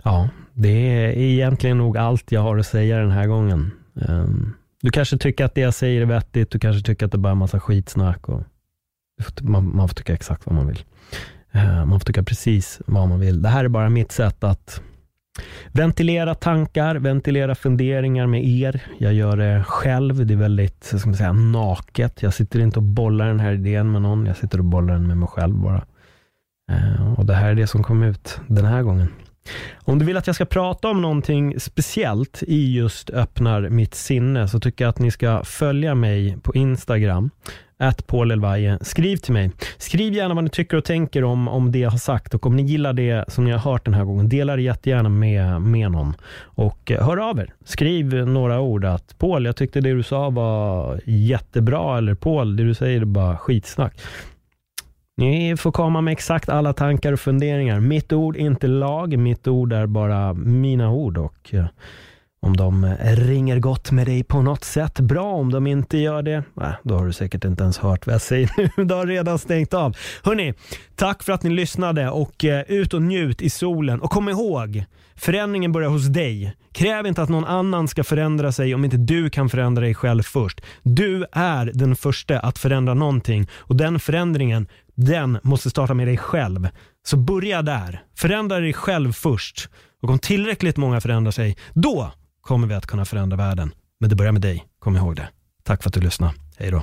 Ja, 0.03 0.29
det 0.55 0.69
är 0.69 1.19
egentligen 1.19 1.79
nog 1.79 1.99
allt 1.99 2.33
jag 2.33 2.41
har 2.41 2.59
att 2.59 2.67
säga 2.67 2.99
den 2.99 3.11
här 3.11 3.27
gången. 3.27 3.71
Ehm, 4.09 4.53
du 4.83 4.91
kanske 4.91 5.19
tycker 5.19 5.45
att 5.45 5.55
det 5.55 5.61
jag 5.61 5.75
säger 5.75 6.01
är 6.01 6.07
vettigt, 6.07 6.51
du 6.51 6.59
kanske 6.59 6.83
tycker 6.87 7.07
att 7.07 7.13
det 7.13 7.19
bara 7.19 7.29
är 7.29 7.33
en 7.33 7.39
massa 7.39 7.61
skitsnack. 7.61 8.29
Och 8.29 8.43
man, 9.41 9.77
man 9.77 9.89
får 9.89 9.95
tycka 9.95 10.15
exakt 10.15 10.47
vad 10.47 10.55
man 10.55 10.67
vill. 10.67 10.85
Ehm, 11.53 11.89
man 11.89 12.01
får 12.01 12.07
tycka 12.07 12.23
precis 12.23 12.81
vad 12.87 13.09
man 13.09 13.21
vill. 13.21 13.43
Det 13.43 13.49
här 13.49 13.65
är 13.65 13.69
bara 13.69 13.89
mitt 13.89 14.13
sätt 14.13 14.45
att 14.45 14.83
ventilera 15.73 16.35
tankar, 16.35 16.97
ventilera 16.97 17.55
funderingar 17.55 18.27
med 18.27 18.45
er. 18.47 18.83
Jag 18.99 19.15
gör 19.15 19.37
det 19.37 19.65
själv. 19.65 20.27
Det 20.27 20.35
är 20.35 20.39
väldigt 20.39 20.85
ska 20.85 21.09
man 21.09 21.17
säga, 21.17 21.33
naket. 21.33 22.23
Jag 22.23 22.35
sitter 22.35 22.61
inte 22.61 22.79
och 22.79 22.83
bollar 22.83 23.27
den 23.29 23.41
här 23.41 23.53
idén 23.53 23.93
med 23.93 24.03
någon. 24.03 24.27
Jag 24.27 24.37
sitter 24.37 24.59
och 24.59 24.65
bollar 24.65 24.95
den 24.95 25.07
med 25.07 25.17
mig 25.17 25.29
själv 25.29 25.55
bara. 25.55 25.85
Ehm, 26.73 27.15
och 27.15 27.27
Det 27.27 27.35
här 27.35 27.51
är 27.51 27.55
det 27.55 27.67
som 27.67 27.83
kom 27.83 28.03
ut 28.03 28.41
den 28.47 28.65
här 28.65 28.83
gången. 28.83 29.09
Om 29.85 29.99
du 29.99 30.05
vill 30.05 30.17
att 30.17 30.27
jag 30.27 30.37
ska 30.37 30.45
prata 30.45 30.89
om 30.89 31.03
någonting 31.03 31.61
speciellt 31.61 32.43
i 32.43 32.77
just 32.77 33.11
öppnar 33.11 33.69
mitt 33.69 33.95
sinne 33.95 34.49
så 34.49 34.61
tycker 34.61 34.85
jag 34.85 34.89
att 34.91 34.99
ni 34.99 35.11
ska 35.11 35.45
följa 35.45 35.95
mig 35.95 36.37
på 36.43 36.55
Instagram 36.55 37.31
att 37.81 38.07
Paul 38.07 38.31
Elvaje. 38.31 38.79
Skriv 38.81 39.17
till 39.17 39.33
mig. 39.33 39.51
Skriv 39.79 40.13
gärna 40.13 40.35
vad 40.35 40.45
ni 40.45 40.51
tycker 40.51 40.77
och 40.77 40.85
tänker 40.85 41.25
om, 41.25 41.49
om 41.49 41.73
det 41.73 41.79
jag 41.79 41.91
har 41.91 41.99
sagt 41.99 42.35
och 42.35 42.47
om 42.47 42.57
ni 42.57 42.63
gillar 42.63 42.93
det 42.93 43.25
som 43.29 43.45
ni 43.45 43.51
har 43.51 43.59
hört 43.59 43.85
den 43.85 43.95
här 43.95 44.05
gången, 44.05 44.29
dela 44.29 44.57
det 44.57 44.63
jättegärna 44.63 45.09
med, 45.09 45.63
med 45.63 45.91
någon. 45.91 46.15
Och 46.41 46.91
eh, 46.91 47.07
hör 47.07 47.17
av 47.17 47.39
er. 47.39 47.55
Skriv 47.65 48.15
några 48.15 48.61
ord 48.61 48.85
att 48.85 49.19
Paul, 49.19 49.45
jag 49.45 49.57
tyckte 49.57 49.81
det 49.81 49.93
du 49.93 50.03
sa 50.03 50.31
var 50.31 51.01
jättebra 51.05 51.99
eller 51.99 52.15
Paul, 52.15 52.57
det 52.57 52.65
du 52.65 52.75
säger 52.75 53.01
är 53.01 53.05
bara 53.05 53.37
skitsnack. 53.37 53.95
Ni 55.21 55.57
får 55.57 55.73
komma 55.73 56.01
med 56.01 56.13
exakt 56.13 56.49
alla 56.49 56.73
tankar 56.73 57.13
och 57.13 57.21
funderingar. 57.21 57.81
Mitt 57.81 58.13
ord 58.13 58.37
är 58.37 58.41
inte 58.41 58.67
lag, 58.67 59.19
mitt 59.19 59.49
ord 59.49 59.73
är 59.73 59.87
bara 59.87 60.35
mina 60.35 60.91
ord. 60.91 61.19
Och, 61.19 61.55
eh, 61.55 61.67
Om 62.43 62.57
de 62.57 62.85
eh, 62.85 63.17
ringer 63.17 63.59
gott 63.59 63.91
med 63.91 64.07
dig 64.07 64.25
på 64.25 64.43
något 64.43 64.65
sätt, 64.65 65.01
bra. 65.01 65.33
Om 65.33 65.53
de 65.53 65.67
inte 65.67 65.99
gör 65.99 66.23
det, 66.23 66.43
då 66.83 66.99
har 66.99 67.07
du 67.07 67.13
säkert 67.13 67.45
inte 67.45 67.63
ens 67.63 67.79
hört 67.79 68.07
vad 68.07 68.15
jag 68.15 68.23
säger 68.23 68.51
nu. 68.57 68.85
Du 68.85 68.95
har 68.95 69.07
redan 69.07 69.39
stängt 69.39 69.75
av. 69.75 69.97
Hörni, 70.23 70.55
tack 70.97 71.23
för 71.23 71.33
att 71.33 71.43
ni 71.43 71.51
lyssnade 71.51 72.11
och 72.11 72.45
eh, 72.45 72.65
ut 72.69 72.95
och 72.95 73.03
njut 73.03 73.43
i 73.43 73.51
solen. 73.51 74.01
Och 74.01 74.11
kom 74.11 74.29
ihåg, 74.29 74.85
förändringen 75.17 75.73
börjar 75.73 75.89
hos 75.89 76.07
dig. 76.07 76.57
Kräv 76.73 77.07
inte 77.07 77.23
att 77.23 77.29
någon 77.29 77.45
annan 77.45 77.89
ska 77.89 78.05
förändra 78.05 78.53
sig 78.53 78.75
om 78.75 78.85
inte 78.85 78.97
du 78.97 79.31
kan 79.31 79.49
förändra 79.49 79.83
dig 79.83 79.95
själv 79.95 80.23
först. 80.23 80.61
Du 80.83 81.27
är 81.33 81.71
den 81.75 81.97
första 81.97 82.39
att 82.39 82.59
förändra 82.59 82.95
någonting 82.95 83.49
och 83.55 83.77
den 83.77 84.01
förändringen, 84.01 84.69
den 85.01 85.39
måste 85.43 85.71
starta 85.71 85.95
med 85.95 86.07
dig 86.07 86.17
själv. 86.17 86.69
Så 87.07 87.17
börja 87.17 87.63
där. 87.63 88.03
Förändra 88.17 88.61
dig 88.61 88.73
själv 88.73 89.13
först. 89.13 89.69
Och 90.03 90.11
om 90.11 90.19
tillräckligt 90.19 90.77
många 90.77 91.01
förändrar 91.01 91.31
sig, 91.31 91.57
då 91.73 92.13
kommer 92.41 92.67
vi 92.67 92.75
att 92.75 92.87
kunna 92.87 93.05
förändra 93.05 93.37
världen. 93.37 93.75
Men 94.01 94.11
det 94.11 94.17
börjar 94.17 94.33
med 94.33 94.43
dig, 94.43 94.67
kom 94.79 94.97
ihåg 94.97 95.17
det. 95.17 95.29
Tack 95.63 95.83
för 95.83 95.91
att 95.91 95.95
du 95.95 96.01
lyssnade. 96.01 96.35
Hej 96.57 96.71
då. 96.71 96.83